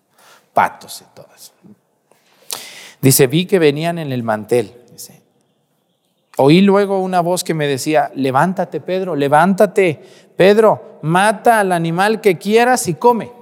patos 0.53 1.01
y 1.01 1.15
todo 1.15 1.27
eso. 1.33 1.53
Dice, 2.99 3.27
vi 3.27 3.45
que 3.45 3.59
venían 3.59 3.99
en 3.99 4.11
el 4.11 4.23
mantel. 4.23 4.73
Dice, 4.91 5.21
oí 6.37 6.61
luego 6.61 6.99
una 6.99 7.21
voz 7.21 7.43
que 7.43 7.53
me 7.53 7.67
decía, 7.67 8.11
levántate 8.15 8.81
Pedro, 8.81 9.15
levántate 9.15 10.01
Pedro, 10.35 10.99
mata 11.03 11.59
al 11.59 11.71
animal 11.71 12.19
que 12.19 12.37
quieras 12.37 12.87
y 12.87 12.95
come. 12.95 13.36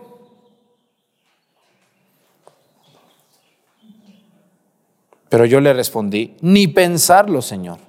Pero 5.29 5.45
yo 5.45 5.59
le 5.59 5.73
respondí, 5.73 6.35
ni 6.41 6.67
pensarlo, 6.67 7.41
Señor. 7.41 7.79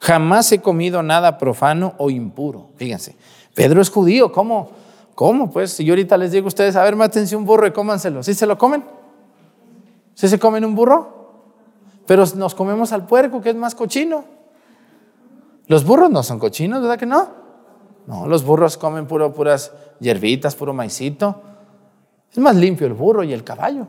Jamás 0.00 0.50
he 0.52 0.60
comido 0.60 1.02
nada 1.02 1.38
profano 1.38 1.94
o 1.98 2.10
impuro. 2.10 2.70
Fíjense, 2.76 3.16
Pedro 3.54 3.82
es 3.82 3.90
judío, 3.90 4.32
¿cómo? 4.32 4.70
¿Cómo? 5.14 5.50
Pues 5.50 5.72
si 5.72 5.84
yo 5.84 5.92
ahorita 5.92 6.16
les 6.16 6.30
digo 6.30 6.44
a 6.44 6.48
ustedes, 6.48 6.76
a 6.76 6.84
ver, 6.84 6.94
mátense 6.94 7.34
un 7.34 7.44
burro 7.44 7.66
y 7.66 7.72
cómanselo. 7.72 8.22
¿Sí 8.22 8.34
se 8.34 8.46
lo 8.46 8.56
comen? 8.56 8.84
¿Sí 10.14 10.28
se 10.28 10.38
comen 10.38 10.64
un 10.64 10.74
burro? 10.74 11.18
Pero 12.06 12.24
nos 12.36 12.54
comemos 12.54 12.92
al 12.92 13.06
puerco, 13.06 13.40
que 13.40 13.50
es 13.50 13.56
más 13.56 13.74
cochino. 13.74 14.24
Los 15.66 15.84
burros 15.84 16.10
no 16.10 16.22
son 16.22 16.38
cochinos, 16.38 16.80
¿verdad 16.80 16.98
que 16.98 17.06
no? 17.06 17.28
No, 18.06 18.26
los 18.26 18.44
burros 18.44 18.78
comen 18.78 19.06
puro, 19.06 19.34
puras 19.34 19.72
hierbitas, 20.00 20.54
puro 20.54 20.72
maicito. 20.72 21.42
Es 22.32 22.38
más 22.38 22.56
limpio 22.56 22.86
el 22.86 22.94
burro 22.94 23.22
y 23.24 23.32
el 23.32 23.44
caballo. 23.44 23.86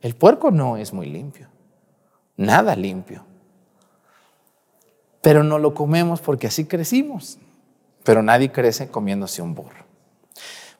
El 0.00 0.14
puerco 0.14 0.50
no 0.50 0.76
es 0.76 0.92
muy 0.92 1.06
limpio. 1.06 1.48
Nada 2.36 2.76
limpio. 2.76 3.24
Pero 5.22 5.42
no 5.42 5.58
lo 5.58 5.74
comemos 5.74 6.20
porque 6.20 6.46
así 6.46 6.66
crecimos. 6.66 7.38
Pero 8.04 8.22
nadie 8.22 8.52
crece 8.52 8.88
comiéndose 8.88 9.42
un 9.42 9.54
burro. 9.54 9.86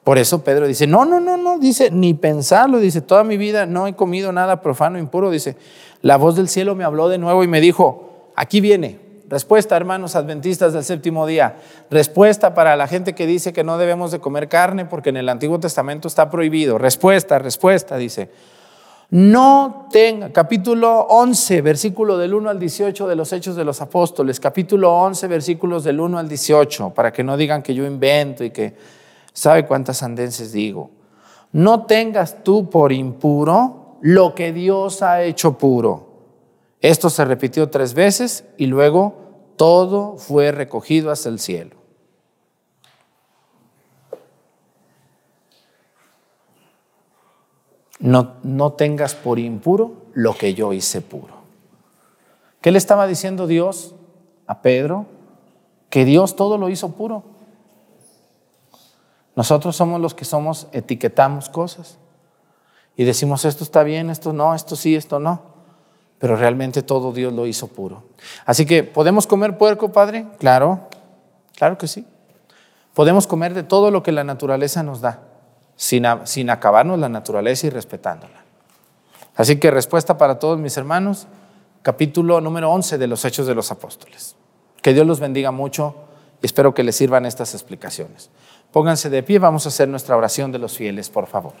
Por 0.07 0.17
eso 0.17 0.41
Pedro 0.41 0.67
dice, 0.67 0.87
no, 0.87 1.03
no, 1.03 1.19
no, 1.19 1.35
no, 1.35 1.59
dice, 1.59 1.91
ni 1.91 2.13
pensarlo, 2.13 2.79
dice, 2.79 3.01
toda 3.01 3.25
mi 3.25 3.35
vida 3.35 3.65
no 3.65 3.87
he 3.87 3.93
comido 3.93 4.31
nada 4.31 4.61
profano, 4.61 4.97
impuro, 4.97 5.29
dice, 5.29 5.57
la 6.01 6.15
voz 6.15 6.37
del 6.37 6.47
cielo 6.47 6.75
me 6.75 6.85
habló 6.85 7.09
de 7.09 7.17
nuevo 7.17 7.43
y 7.43 7.47
me 7.49 7.59
dijo, 7.59 8.31
aquí 8.33 8.61
viene, 8.61 9.01
respuesta 9.27 9.75
hermanos 9.75 10.15
adventistas 10.15 10.71
del 10.71 10.85
séptimo 10.85 11.27
día, 11.27 11.57
respuesta 11.91 12.53
para 12.53 12.77
la 12.77 12.87
gente 12.87 13.15
que 13.15 13.27
dice 13.27 13.51
que 13.51 13.65
no 13.65 13.77
debemos 13.77 14.11
de 14.11 14.19
comer 14.19 14.47
carne 14.47 14.85
porque 14.85 15.09
en 15.09 15.17
el 15.17 15.27
Antiguo 15.27 15.59
Testamento 15.59 16.07
está 16.07 16.29
prohibido, 16.29 16.77
respuesta, 16.77 17.37
respuesta, 17.37 17.97
dice, 17.97 18.29
no 19.09 19.87
tenga, 19.89 20.31
capítulo 20.31 21.07
11, 21.09 21.61
versículo 21.61 22.17
del 22.17 22.33
1 22.33 22.49
al 22.49 22.59
18 22.59 23.07
de 23.07 23.15
los 23.15 23.31
Hechos 23.31 23.55
de 23.55 23.63
los 23.63 23.81
Apóstoles, 23.81 24.39
capítulo 24.39 24.93
11, 24.93 25.27
versículos 25.27 25.83
del 25.83 25.99
1 25.99 26.19
al 26.19 26.27
18, 26.27 26.89
para 26.91 27.13
que 27.13 27.23
no 27.23 27.37
digan 27.37 27.61
que 27.61 27.73
yo 27.73 27.85
invento 27.85 28.43
y 28.43 28.51
que 28.51 28.75
¿Sabe 29.37 29.67
cuántas 29.67 30.01
andenses 30.01 30.51
digo? 30.51 30.89
No 31.51 31.85
tengas 31.85 32.43
tú 32.43 32.71
por 32.71 32.91
impuro 32.91 33.99
lo 34.01 34.33
que 34.33 34.51
Dios 34.51 35.03
ha 35.03 35.21
hecho 35.21 35.59
puro. 35.59 36.07
Esto 36.81 37.11
se 37.11 37.23
repitió 37.23 37.69
tres 37.69 37.93
veces 37.93 38.45
y 38.57 38.65
luego 38.65 39.13
todo 39.55 40.17
fue 40.17 40.51
recogido 40.51 41.11
hacia 41.11 41.29
el 41.29 41.37
cielo. 41.37 41.75
No, 47.99 48.73
tengas 48.73 49.15
por 49.15 49.39
impuro 49.39 50.07
lo 50.13 50.35
que 50.35 50.53
yo 50.53 50.73
hice 50.73 51.01
puro. 51.01 51.35
¿Qué 52.61 52.71
le 52.71 52.77
estaba 52.77 53.07
diciendo 53.07 53.47
Dios 53.47 53.95
a 54.45 54.61
Pedro? 54.61 55.05
Que 55.89 56.05
Dios 56.05 56.35
todo 56.35 56.57
lo 56.57 56.69
hizo 56.69 56.91
puro. 56.91 57.23
Nosotros 59.35 59.75
somos 59.75 60.01
los 60.01 60.13
que 60.13 60.25
somos, 60.25 60.67
etiquetamos 60.71 61.49
cosas 61.49 61.97
y 62.95 63.03
decimos 63.03 63.45
esto 63.45 63.63
está 63.63 63.83
bien, 63.83 64.09
esto 64.09 64.33
no, 64.33 64.55
esto 64.55 64.75
sí, 64.75 64.95
esto 64.95 65.19
no. 65.19 65.41
Pero 66.17 66.35
realmente 66.35 66.81
todo 66.81 67.11
Dios 67.13 67.31
lo 67.31 67.45
hizo 67.45 67.67
puro. 67.67 68.03
Así 68.45 68.65
que, 68.65 68.83
¿podemos 68.83 69.27
comer 69.27 69.57
puerco, 69.57 69.91
Padre? 69.91 70.25
Claro, 70.39 70.87
claro 71.55 71.77
que 71.77 71.87
sí. 71.87 72.07
Podemos 72.95 73.27
comer 73.27 73.53
de 73.53 73.61
todo 73.61 73.91
lo 73.91 74.01
que 74.01 74.11
la 74.11 74.23
naturaleza 74.23 74.81
nos 74.81 75.01
da, 75.01 75.21
sin, 75.77 76.05
sin 76.25 76.49
acabarnos 76.49 76.99
la 76.99 77.07
naturaleza 77.07 77.67
y 77.67 77.69
respetándola. 77.69 78.43
Así 79.35 79.57
que 79.57 79.71
respuesta 79.71 80.17
para 80.17 80.39
todos 80.39 80.59
mis 80.59 80.75
hermanos, 80.75 81.27
capítulo 81.83 82.41
número 82.41 82.69
11 82.71 82.97
de 82.97 83.07
los 83.07 83.23
Hechos 83.23 83.47
de 83.47 83.55
los 83.55 83.71
Apóstoles. 83.71 84.35
Que 84.81 84.93
Dios 84.93 85.07
los 85.07 85.19
bendiga 85.19 85.51
mucho 85.51 85.95
y 86.41 86.45
espero 86.47 86.73
que 86.73 86.83
les 86.83 86.95
sirvan 86.95 87.25
estas 87.25 87.53
explicaciones. 87.53 88.29
Pónganse 88.71 89.09
de 89.09 89.23
pie, 89.23 89.39
vamos 89.39 89.65
a 89.65 89.69
hacer 89.69 89.87
nuestra 89.87 90.17
oración 90.17 90.51
de 90.51 90.59
los 90.59 90.75
fieles, 90.75 91.09
por 91.09 91.27
favor. 91.27 91.53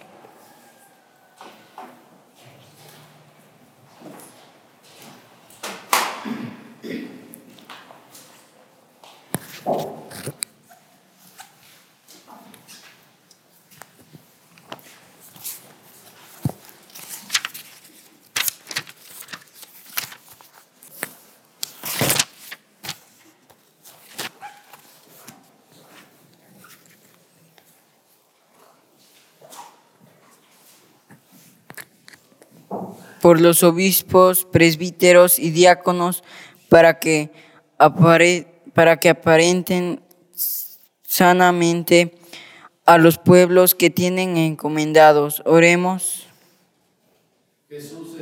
Por 33.27 33.41
los 33.41 33.61
obispos, 33.61 34.45
presbíteros 34.45 35.37
y 35.37 35.49
diáconos 35.49 36.23
para 36.69 36.97
que, 36.97 37.29
para 38.73 39.01
que 39.01 39.09
aparenten 39.09 39.99
sanamente 41.03 42.15
a 42.85 42.97
los 42.97 43.17
pueblos 43.17 43.75
que 43.75 43.89
tienen 43.89 44.37
encomendados. 44.37 45.43
Oremos. 45.45 46.25
Jesús, 47.67 48.15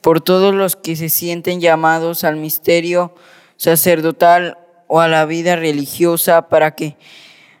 por 0.00 0.22
todos 0.22 0.54
los 0.54 0.74
que 0.74 0.96
se 0.96 1.10
sienten 1.10 1.60
llamados 1.60 2.24
al 2.24 2.36
misterio 2.36 3.14
sacerdotal 3.58 4.56
o 4.86 5.00
a 5.00 5.08
la 5.08 5.26
vida 5.26 5.54
religiosa 5.54 6.48
para 6.48 6.74
que 6.74 6.96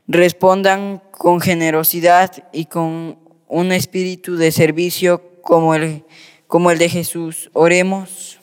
respondan 0.08 1.02
con 1.10 1.42
generosidad 1.42 2.42
y 2.54 2.64
con 2.64 3.18
un 3.50 3.72
espíritu 3.72 4.36
de 4.36 4.52
servicio 4.52 5.22
como 5.42 5.74
el, 5.74 6.04
como 6.46 6.70
el 6.70 6.78
de 6.78 6.88
Jesús. 6.88 7.50
Oremos 7.52 8.38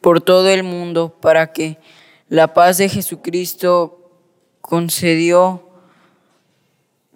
por 0.00 0.22
todo 0.22 0.48
el 0.48 0.62
mundo 0.62 1.14
para 1.20 1.52
que 1.52 1.76
la 2.28 2.54
paz 2.54 2.78
de 2.78 2.88
Jesucristo 2.88 4.10
concedió, 4.62 5.68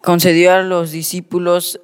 concedió 0.02 0.52
a 0.52 0.60
los 0.60 0.90
discípulos 0.90 1.80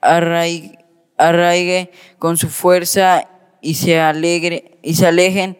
arraigue, 0.00 1.90
con 2.18 2.38
su 2.38 2.48
fuerza 2.48 3.28
y 3.60 3.74
se, 3.74 4.00
alegre, 4.00 4.78
y 4.82 4.94
se 4.94 5.06
alejen 5.06 5.58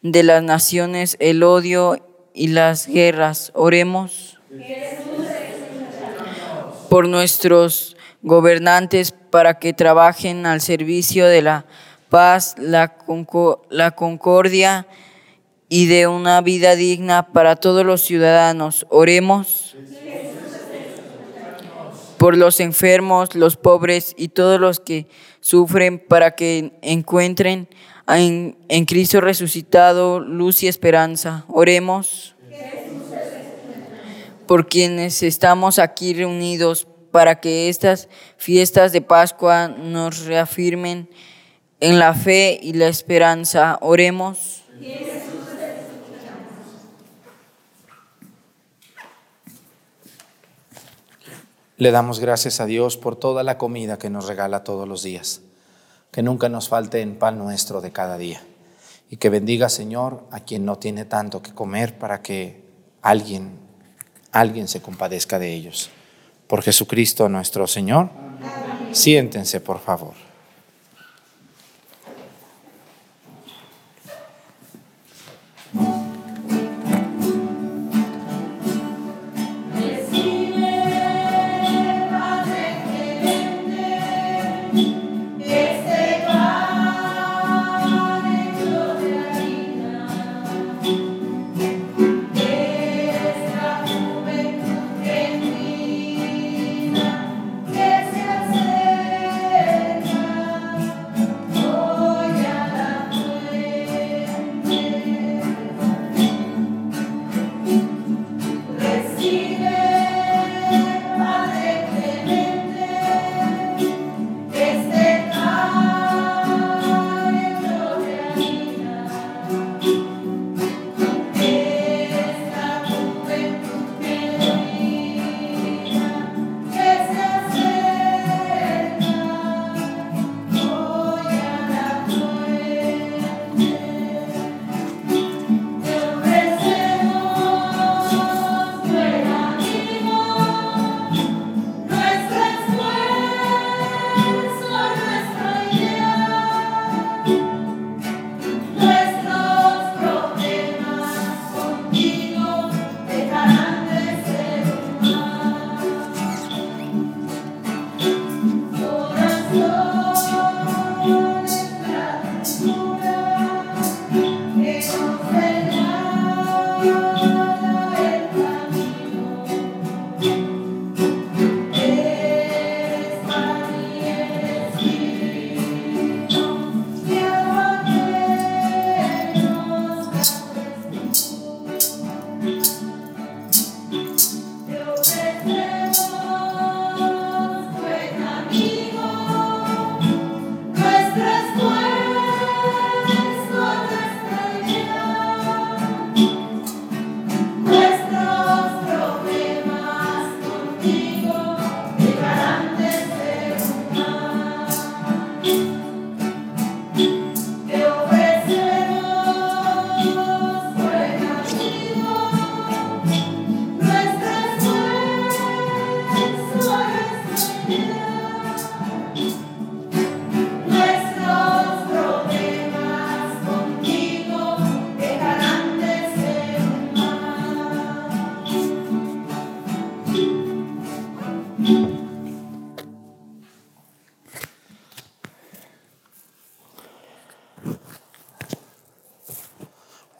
de 0.00 0.22
las 0.22 0.42
naciones 0.42 1.18
el 1.20 1.42
odio 1.42 1.98
y 2.32 2.48
las 2.48 2.86
guerras. 2.86 3.52
Oremos 3.54 4.38
por 6.94 7.08
nuestros 7.08 7.96
gobernantes 8.22 9.10
para 9.10 9.58
que 9.58 9.72
trabajen 9.72 10.46
al 10.46 10.60
servicio 10.60 11.26
de 11.26 11.42
la 11.42 11.66
paz, 12.08 12.54
la, 12.56 12.94
la 13.68 13.90
concordia 13.90 14.86
y 15.68 15.86
de 15.86 16.06
una 16.06 16.40
vida 16.40 16.76
digna 16.76 17.32
para 17.32 17.56
todos 17.56 17.84
los 17.84 18.02
ciudadanos. 18.02 18.86
Oremos 18.90 19.74
por 22.16 22.36
los 22.36 22.60
enfermos, 22.60 23.34
los 23.34 23.56
pobres 23.56 24.14
y 24.16 24.28
todos 24.28 24.60
los 24.60 24.78
que 24.78 25.08
sufren 25.40 25.98
para 25.98 26.36
que 26.36 26.78
encuentren 26.80 27.66
en, 28.06 28.56
en 28.68 28.84
Cristo 28.84 29.20
resucitado 29.20 30.20
luz 30.20 30.62
y 30.62 30.68
esperanza. 30.68 31.44
Oremos 31.48 32.33
por 34.46 34.68
quienes 34.68 35.22
estamos 35.22 35.78
aquí 35.78 36.14
reunidos 36.14 36.86
para 37.10 37.40
que 37.40 37.68
estas 37.68 38.08
fiestas 38.36 38.92
de 38.92 39.00
Pascua 39.00 39.68
nos 39.68 40.24
reafirmen 40.24 41.08
en 41.80 41.98
la 41.98 42.14
fe 42.14 42.58
y 42.60 42.72
la 42.72 42.88
esperanza. 42.88 43.78
Oremos. 43.80 44.64
Le 51.76 51.90
damos 51.90 52.20
gracias 52.20 52.60
a 52.60 52.66
Dios 52.66 52.96
por 52.96 53.16
toda 53.16 53.42
la 53.42 53.58
comida 53.58 53.98
que 53.98 54.08
nos 54.08 54.26
regala 54.26 54.64
todos 54.64 54.88
los 54.88 55.02
días. 55.02 55.42
Que 56.10 56.22
nunca 56.22 56.48
nos 56.48 56.68
falte 56.68 57.00
en 57.00 57.18
pan 57.18 57.38
nuestro 57.38 57.80
de 57.80 57.92
cada 57.92 58.16
día. 58.16 58.42
Y 59.10 59.16
que 59.16 59.28
bendiga, 59.28 59.68
Señor, 59.68 60.24
a 60.30 60.40
quien 60.40 60.64
no 60.64 60.78
tiene 60.78 61.04
tanto 61.04 61.42
que 61.42 61.52
comer 61.52 61.98
para 61.98 62.22
que 62.22 62.64
alguien 63.02 63.63
alguien 64.34 64.68
se 64.68 64.82
compadezca 64.82 65.38
de 65.38 65.54
ellos. 65.54 65.90
Por 66.46 66.62
Jesucristo 66.62 67.28
nuestro 67.28 67.66
Señor. 67.66 68.10
Siéntense, 68.92 69.60
por 69.60 69.80
favor. 69.80 70.23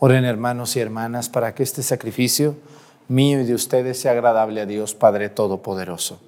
Oren 0.06 0.26
hermanos 0.26 0.76
y 0.76 0.80
hermanas 0.80 1.30
para 1.30 1.54
que 1.54 1.62
este 1.62 1.82
sacrificio 1.82 2.56
mío 3.08 3.40
y 3.40 3.44
de 3.44 3.54
ustedes 3.54 3.98
sea 3.98 4.12
agradable 4.12 4.60
a 4.60 4.66
Dios 4.66 4.94
Padre 4.94 5.30
Todopoderoso. 5.30 6.20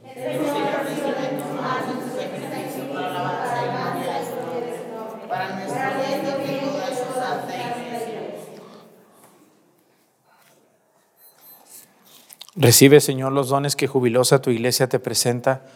Recibe, 12.55 13.01
Señor, 13.03 13.33
los 13.33 13.51
dones 13.51 13.77
que 13.77 13.87
jubilosa 13.87 14.41
tu 14.41 14.49
iglesia 14.49 14.89
te 14.89 14.99
presenta, 14.99 15.66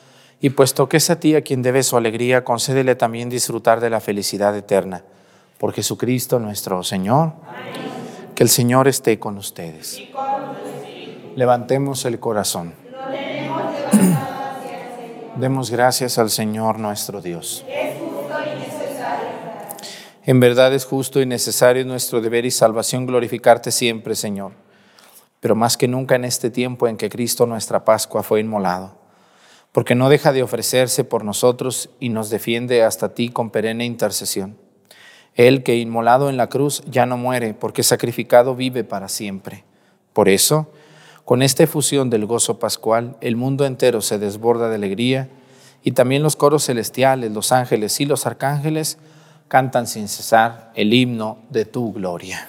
y 0.41 0.49
puesto 0.49 0.89
que 0.89 0.97
es 0.97 1.11
a 1.11 1.21
ti 1.21 1.35
a 1.35 1.43
quien 1.43 1.61
debe 1.61 1.83
su 1.83 1.99
alegría, 1.99 2.45
concédele 2.45 2.95
también 2.95 3.29
disfrutar 3.29 3.81
de 3.81 3.91
la 3.91 4.01
felicidad 4.01 4.57
eterna. 4.57 5.05
Por 5.59 5.75
Jesucristo 5.75 6.39
nuestro 6.39 6.83
Señor. 6.83 7.35
Que 8.41 8.45
el 8.45 8.49
Señor 8.49 8.89
esté 8.89 9.19
con 9.19 9.37
ustedes. 9.37 10.01
Levantemos 11.37 12.07
el 12.07 12.19
corazón. 12.19 12.73
Demos 15.37 15.71
gracias 15.71 16.17
al 16.17 16.31
Señor 16.31 16.79
nuestro 16.79 17.21
Dios. 17.21 17.67
En 20.25 20.41
verdad 20.41 20.73
es 20.73 20.87
justo 20.87 21.21
y 21.21 21.27
necesario 21.27 21.85
nuestro 21.85 22.23
deber 22.23 22.47
y 22.47 22.51
salvación 22.51 23.05
glorificarte 23.05 23.71
siempre, 23.71 24.15
Señor 24.15 24.53
pero 25.41 25.55
más 25.55 25.77
que 25.77 25.87
nunca 25.87 26.15
en 26.15 26.25
este 26.25 26.49
tiempo 26.49 26.89
en 26.89 26.97
que 26.97 27.11
Cristo 27.11 27.45
nuestra 27.45 27.85
Pascua 27.85 28.23
fue 28.23 28.41
inmolado, 28.41 28.97
porque 29.73 29.95
no 29.95 30.09
deja 30.09 30.33
de 30.33 30.43
ofrecerse 30.43 31.05
por 31.05 31.25
nosotros 31.25 31.91
y 32.01 32.09
nos 32.09 32.31
defiende 32.31 32.85
hasta 32.85 33.13
ti 33.13 33.29
con 33.29 33.51
perenne 33.51 33.85
intercesión. 33.85 34.70
Él 35.35 35.63
que 35.63 35.77
inmolado 35.77 36.29
en 36.29 36.37
la 36.37 36.49
cruz 36.49 36.83
ya 36.91 37.07
no 37.07 37.17
muere, 37.17 37.55
porque 37.55 37.83
sacrificado 37.83 38.55
vive 38.55 38.85
para 38.85 39.09
siempre. 39.09 39.65
Por 40.13 40.29
eso, 40.29 40.71
con 41.25 41.43
esta 41.43 41.63
efusión 41.63 42.11
del 42.11 42.27
gozo 42.27 42.59
pascual, 42.59 43.17
el 43.21 43.37
mundo 43.37 43.65
entero 43.65 44.01
se 44.03 44.19
desborda 44.19 44.69
de 44.69 44.75
alegría 44.75 45.29
y 45.83 45.93
también 45.93 46.23
los 46.23 46.37
coros 46.37 46.67
celestiales, 46.67 47.31
los 47.33 47.53
ángeles 47.53 48.01
y 48.01 48.07
los 48.07 48.27
arcángeles 48.27 48.99
cantan 49.49 49.87
sin 49.87 50.09
cesar 50.09 50.73
el 50.75 50.93
himno 50.93 51.39
de 51.51 51.65
tu 51.65 51.93
gloria. 51.93 52.49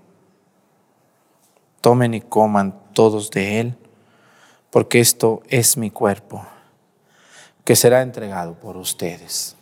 tomen 1.81 2.13
y 2.13 2.21
coman 2.21 2.79
todos 2.93 3.31
de 3.31 3.59
él, 3.59 3.77
porque 4.69 4.99
esto 4.99 5.41
es 5.49 5.75
mi 5.75 5.91
cuerpo, 5.91 6.45
que 7.65 7.75
será 7.75 8.01
entregado 8.01 8.53
por 8.53 8.77
ustedes. 8.77 9.57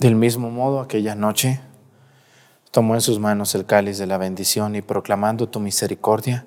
Del 0.00 0.16
mismo 0.16 0.50
modo, 0.50 0.80
aquella 0.80 1.14
noche 1.14 1.60
tomó 2.70 2.94
en 2.94 3.02
sus 3.02 3.18
manos 3.18 3.54
el 3.54 3.66
cáliz 3.66 3.98
de 3.98 4.06
la 4.06 4.16
bendición 4.16 4.74
y 4.74 4.80
proclamando 4.80 5.46
tu 5.46 5.60
misericordia, 5.60 6.46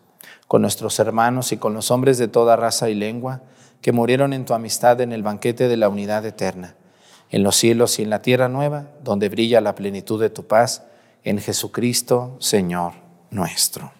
con 0.51 0.63
nuestros 0.63 0.99
hermanos 0.99 1.53
y 1.53 1.57
con 1.57 1.73
los 1.73 1.91
hombres 1.91 2.17
de 2.17 2.27
toda 2.27 2.57
raza 2.57 2.89
y 2.89 2.93
lengua 2.93 3.39
que 3.81 3.93
murieron 3.93 4.33
en 4.33 4.43
tu 4.43 4.53
amistad 4.53 4.99
en 4.99 5.13
el 5.13 5.23
banquete 5.23 5.69
de 5.69 5.77
la 5.77 5.87
unidad 5.87 6.25
eterna, 6.25 6.75
en 7.29 7.41
los 7.41 7.55
cielos 7.55 7.97
y 7.99 8.01
en 8.01 8.09
la 8.09 8.21
tierra 8.21 8.49
nueva, 8.49 8.89
donde 9.01 9.29
brilla 9.29 9.61
la 9.61 9.75
plenitud 9.75 10.19
de 10.19 10.29
tu 10.29 10.47
paz, 10.47 10.83
en 11.23 11.39
Jesucristo, 11.39 12.35
Señor 12.39 12.91
nuestro. 13.29 13.93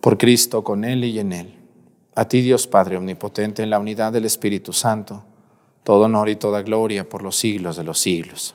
Por 0.00 0.18
Cristo, 0.18 0.62
con 0.62 0.84
Él 0.84 1.02
y 1.02 1.18
en 1.18 1.32
Él. 1.32 1.58
A 2.14 2.28
ti, 2.28 2.42
Dios 2.42 2.68
Padre 2.68 2.96
Omnipotente, 2.96 3.64
en 3.64 3.70
la 3.70 3.80
unidad 3.80 4.12
del 4.12 4.24
Espíritu 4.24 4.72
Santo, 4.72 5.24
todo 5.82 6.04
honor 6.04 6.28
y 6.28 6.36
toda 6.36 6.62
gloria 6.62 7.08
por 7.08 7.22
los 7.22 7.34
siglos 7.34 7.76
de 7.76 7.82
los 7.82 7.98
siglos. 7.98 8.54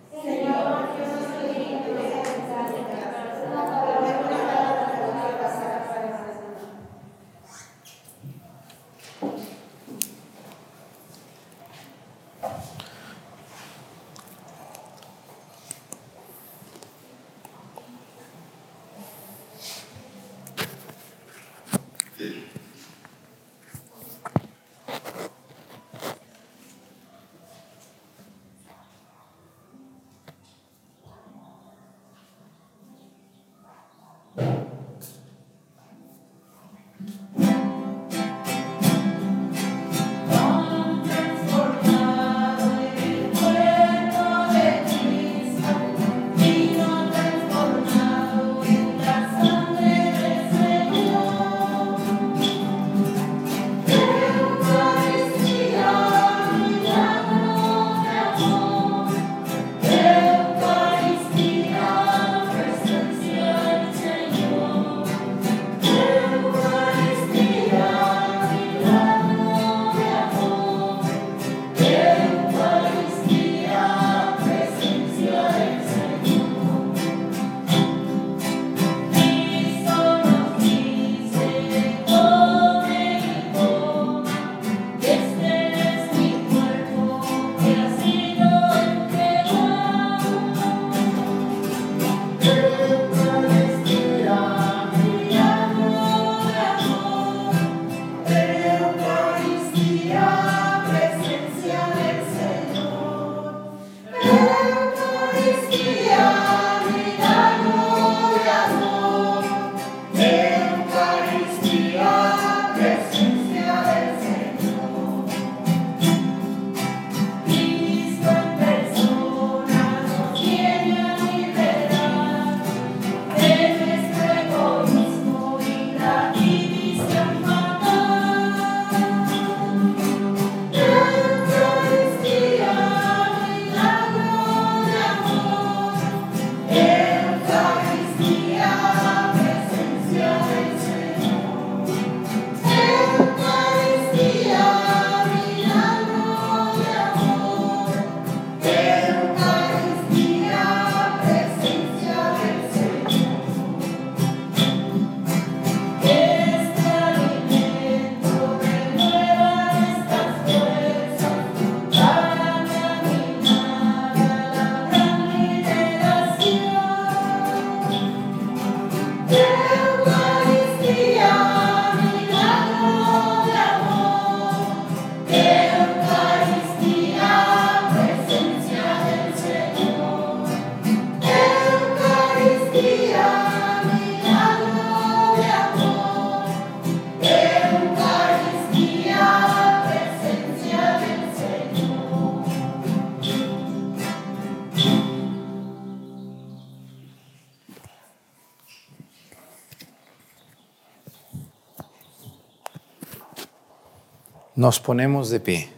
Nos 204.61 204.79
ponemos 204.79 205.31
de 205.31 205.39
pie. 205.39 205.69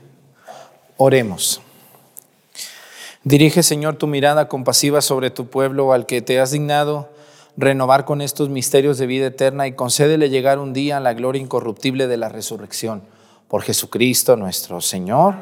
Oremos. 0.97 1.61
Dirige, 3.23 3.63
Señor, 3.63 3.95
tu 3.95 4.07
mirada 4.07 4.49
compasiva 4.49 4.99
sobre 4.99 5.29
tu 5.29 5.47
pueblo 5.47 5.93
al 5.93 6.05
que 6.05 6.21
te 6.21 6.41
has 6.41 6.51
dignado 6.51 7.09
renovar 7.55 8.03
con 8.03 8.21
estos 8.21 8.49
misterios 8.49 8.97
de 8.97 9.07
vida 9.07 9.27
eterna 9.27 9.67
y 9.67 9.71
concédele 9.71 10.29
llegar 10.29 10.59
un 10.59 10.73
día 10.73 10.97
a 10.97 10.99
la 10.99 11.13
gloria 11.13 11.41
incorruptible 11.41 12.07
de 12.07 12.17
la 12.17 12.27
resurrección. 12.27 13.03
Por 13.47 13.61
Jesucristo 13.61 14.36
nuestro 14.36 14.81
Señor. 14.81 15.36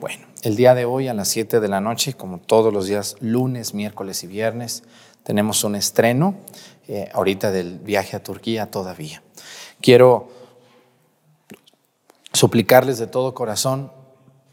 Bueno, 0.00 0.26
el 0.40 0.56
día 0.56 0.74
de 0.74 0.86
hoy 0.86 1.08
a 1.08 1.12
las 1.12 1.28
7 1.28 1.60
de 1.60 1.68
la 1.68 1.82
noche, 1.82 2.14
como 2.14 2.38
todos 2.38 2.72
los 2.72 2.86
días, 2.86 3.16
lunes, 3.20 3.74
miércoles 3.74 4.24
y 4.24 4.28
viernes, 4.28 4.82
tenemos 5.24 5.62
un 5.62 5.74
estreno 5.76 6.36
eh, 6.88 7.10
ahorita 7.12 7.50
del 7.50 7.80
viaje 7.80 8.16
a 8.16 8.22
Turquía 8.22 8.70
todavía. 8.70 9.22
Quiero 9.82 10.39
suplicarles 12.40 12.98
de 12.98 13.06
todo 13.06 13.34
corazón, 13.34 13.92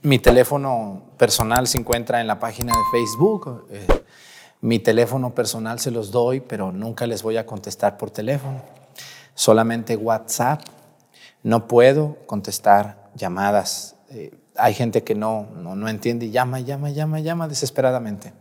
mi 0.02 0.20
teléfono 0.20 1.04
personal 1.18 1.68
se 1.68 1.78
encuentra 1.78 2.20
en 2.20 2.28
la 2.28 2.38
página 2.38 2.74
de 2.74 2.84
Facebook. 2.92 3.66
eh, 3.70 3.88
mi 4.60 4.80
teléfono 4.80 5.34
personal 5.34 5.80
se 5.80 5.90
los 5.90 6.12
doy, 6.12 6.42
pero 6.42 6.74
nunca 6.74 7.08
les 7.08 7.24
voy 7.24 7.38
a 7.38 7.46
contestar 7.46 7.96
por 7.96 8.12
teléfono. 8.12 8.62
Solamente 9.36 9.96
WhatsApp. 9.96 10.64
No 11.44 11.70
puedo 11.70 12.18
contestar 12.26 13.10
llamadas. 13.16 13.96
Eh, 14.10 14.38
hay 14.58 14.74
gente 14.74 15.06
que 15.06 15.16
no, 15.16 15.48
no, 15.56 15.78
no 15.78 15.88
entiende 15.88 16.26
y 16.26 16.32
llama, 16.32 16.60
llama, 16.60 16.90
llama, 16.90 17.22
llama 17.22 17.48
desesperadamente. 17.48 18.34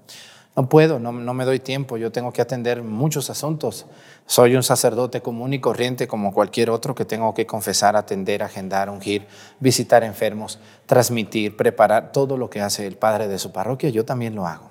No 0.57 0.71
puedo, 0.71 0.99
no, 0.99 1.13
no 1.13 1.35
me 1.35 1.45
doy 1.45 1.61
tiempo. 1.61 1.99
Yo 1.99 2.11
tengo 2.11 2.33
que 2.33 2.41
atender 2.41 2.83
muchos 2.83 3.29
asuntos. 3.29 3.85
Soy 4.25 4.57
un 4.57 4.63
sacerdote 4.63 5.21
común 5.21 5.53
y 5.53 5.61
corriente 5.61 6.09
como 6.09 6.33
cualquier 6.33 6.71
otro 6.71 6.95
que 6.95 7.05
tengo 7.05 7.35
que 7.35 7.47
confesar, 7.47 7.95
atender, 7.95 8.43
agendar, 8.43 8.89
ungir, 8.89 9.27
visitar 9.61 10.03
enfermos, 10.03 10.59
transmitir, 10.87 11.57
preparar 11.57 12.11
todo 12.11 12.39
lo 12.39 12.49
que 12.49 12.63
hace 12.63 12.87
el 12.87 12.97
padre 12.97 13.29
de 13.29 13.39
su 13.39 13.53
parroquia. 13.53 13.91
Yo 13.91 14.07
también 14.07 14.35
lo 14.35 14.47
hago 14.47 14.71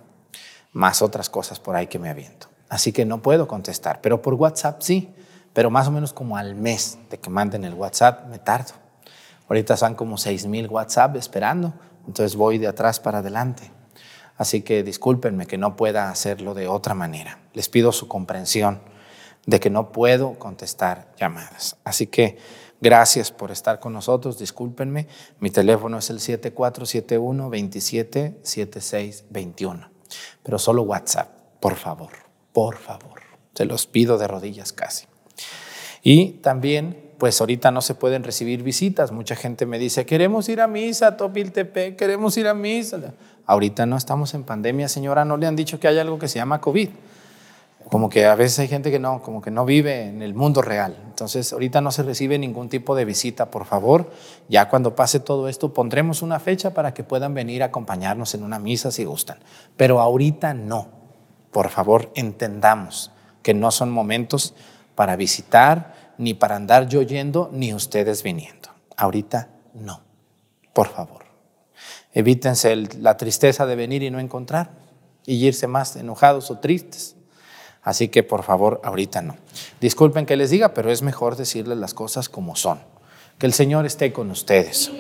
más 0.74 1.02
otras 1.02 1.30
cosas 1.30 1.60
por 1.60 1.76
ahí 1.76 1.88
que 1.88 2.00
me 2.00 2.10
aviento. 2.10 2.48
Así 2.68 2.92
que 2.92 3.06
no 3.06 3.22
puedo 3.22 3.48
contestar, 3.48 4.02
pero 4.02 4.22
por 4.22 4.34
WhatsApp 4.34 4.82
sí, 4.82 5.14
pero 5.54 5.70
más 5.70 5.88
o 5.88 5.92
menos 5.92 6.12
como 6.12 6.36
al 6.36 6.56
mes 6.56 6.98
de 7.10 7.18
que 7.18 7.30
manden 7.30 7.64
el 7.64 7.76
WhatsApp 7.76 8.28
me 8.28 8.40
tardo. 8.40 8.74
Ahorita 9.48 9.78
son 9.78 9.96
como 9.96 10.18
6 10.18 10.48
mil 10.48 10.68
WhatsApp 10.68 11.16
esperando, 11.16 11.74
entonces 12.08 12.36
voy 12.36 12.58
de 12.58 12.68
atrás 12.68 13.00
para 13.00 13.20
adelante. 13.20 13.72
Así 14.38 14.62
que 14.62 14.84
discúlpenme 14.84 15.46
que 15.46 15.58
no 15.58 15.76
pueda 15.76 16.10
hacerlo 16.10 16.54
de 16.54 16.68
otra 16.68 16.94
manera. 16.94 17.40
Les 17.54 17.70
pido 17.70 17.92
su 17.92 18.08
comprensión 18.08 18.82
de 19.46 19.60
que 19.60 19.70
no 19.70 19.92
puedo 19.92 20.40
contestar 20.40 21.14
llamadas. 21.20 21.78
Así 21.84 22.08
que 22.08 22.38
gracias 22.82 23.32
por 23.32 23.52
estar 23.52 23.80
con 23.80 23.94
nosotros, 23.94 24.38
discúlpenme. 24.38 25.08
Mi 25.40 25.52
teléfono 25.52 26.00
es 26.00 26.10
el 26.10 26.20
7471 26.20 27.44
277621 27.44 29.96
pero 30.44 30.60
solo 30.60 30.84
WhatsApp, 30.84 31.30
por 31.60 31.76
favor, 31.76 32.12
por 32.54 32.78
favor. 32.78 33.22
Se 33.54 33.66
los 33.66 33.88
pido 33.88 34.18
de 34.18 34.28
rodillas 34.28 34.74
casi. 34.74 35.06
Y 36.04 36.34
también, 36.42 37.12
pues 37.18 37.40
ahorita 37.40 37.72
no 37.72 37.82
se 37.82 37.96
pueden 37.96 38.24
recibir 38.24 38.62
visitas. 38.62 39.12
Mucha 39.12 39.36
gente 39.36 39.66
me 39.66 39.80
dice, 39.80 40.06
queremos 40.06 40.50
ir 40.50 40.62
a 40.62 40.68
misa, 40.68 41.18
Topiltepec, 41.18 41.96
queremos 41.96 42.38
ir 42.38 42.48
a 42.48 42.54
misa. 42.54 43.14
Ahorita 43.46 43.86
no 43.86 43.98
estamos 43.98 44.34
en 44.34 44.44
pandemia, 44.44 44.88
señora, 44.88 45.26
no 45.26 45.38
le 45.38 45.48
han 45.48 45.56
dicho 45.56 45.80
que 45.80 45.88
hay 45.88 46.00
algo 46.00 46.18
que 46.18 46.28
se 46.28 46.40
llama 46.40 46.62
COVID. 46.62 46.90
Como 47.90 48.10
que 48.10 48.26
a 48.26 48.34
veces 48.34 48.58
hay 48.58 48.68
gente 48.68 48.90
que 48.90 48.98
no, 48.98 49.22
como 49.22 49.42
que 49.42 49.52
no 49.52 49.64
vive 49.64 50.08
en 50.08 50.24
el 50.24 50.34
mundo 50.34 50.64
real. 50.64 50.98
Entonces, 51.06 51.54
ahorita 51.54 51.82
no 51.82 51.92
se 51.92 52.02
recibe 52.02 52.40
ningún 52.40 52.68
tipo 52.68 52.96
de 52.96 53.06
visita, 53.06 53.52
por 53.52 53.66
favor. 53.66 54.10
Ya 54.50 54.70
cuando 54.70 54.96
pase 54.96 55.20
todo 55.20 55.48
esto, 55.48 55.72
pondremos 55.72 56.24
una 56.24 56.40
fecha 56.40 56.74
para 56.74 56.96
que 56.96 57.04
puedan 57.04 57.36
venir 57.36 57.62
a 57.62 57.68
acompañarnos 57.68 58.34
en 58.34 58.42
una 58.42 58.58
misa 58.58 58.90
si 58.90 59.06
gustan. 59.06 59.38
Pero 59.78 60.02
ahorita 60.02 60.56
no. 60.56 60.88
Por 61.52 61.70
favor, 61.70 62.12
entendamos 62.16 63.12
que 63.44 63.54
no 63.54 63.70
son 63.70 63.92
momentos 63.92 64.56
para 64.96 65.16
visitar, 65.16 65.94
ni 66.18 66.34
para 66.34 66.56
andar 66.56 66.88
yo 66.88 67.04
yendo, 67.04 67.50
ni 67.54 67.74
ustedes 67.76 68.24
viniendo. 68.24 68.70
Ahorita 68.98 69.50
no. 69.76 70.02
Por 70.74 70.88
favor. 70.88 71.25
Evítense 72.14 72.76
la 73.00 73.18
tristeza 73.18 73.66
de 73.66 73.76
venir 73.76 74.04
y 74.04 74.12
no 74.12 74.20
encontrar 74.20 74.72
y 75.26 75.46
irse 75.46 75.68
más 75.68 75.96
enojados 75.96 76.52
o 76.52 76.60
tristes. 76.60 77.16
Así 77.84 78.08
que 78.08 78.24
por 78.24 78.44
favor, 78.44 78.82
ahorita 78.84 79.22
no. 79.22 79.36
Disculpen 79.80 80.26
que 80.26 80.36
les 80.36 80.50
diga, 80.50 80.74
pero 80.74 80.92
es 80.92 81.02
mejor 81.02 81.36
decirles 81.36 81.78
las 81.78 81.94
cosas 81.94 82.30
como 82.30 82.56
son. 82.56 82.80
Que 83.38 83.46
el 83.46 83.54
Señor 83.54 83.86
esté 83.86 84.12
con 84.12 84.32
ustedes. 84.32 84.92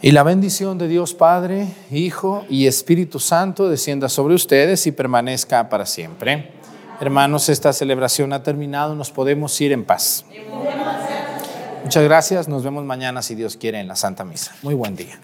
Y 0.00 0.12
la 0.12 0.22
bendición 0.22 0.78
de 0.78 0.86
Dios 0.86 1.14
Padre, 1.14 1.66
Hijo 1.90 2.44
y 2.48 2.68
Espíritu 2.68 3.18
Santo 3.18 3.68
descienda 3.68 4.08
sobre 4.08 4.34
ustedes 4.36 4.86
y 4.86 4.92
permanezca 4.92 5.68
para 5.68 5.86
siempre. 5.86 6.52
Hermanos, 7.00 7.48
esta 7.48 7.72
celebración 7.72 8.32
ha 8.32 8.42
terminado, 8.44 8.94
nos 8.94 9.10
podemos 9.10 9.60
ir 9.60 9.72
en 9.72 9.84
paz. 9.84 10.24
Muchas 11.82 12.04
gracias. 12.04 12.48
Nos 12.48 12.64
vemos 12.64 12.84
mañana, 12.84 13.22
si 13.22 13.34
Dios 13.34 13.56
quiere, 13.56 13.80
en 13.80 13.88
la 13.88 13.96
Santa 13.96 14.24
Misa. 14.24 14.54
Muy 14.62 14.74
buen 14.74 14.96
día. 14.96 15.18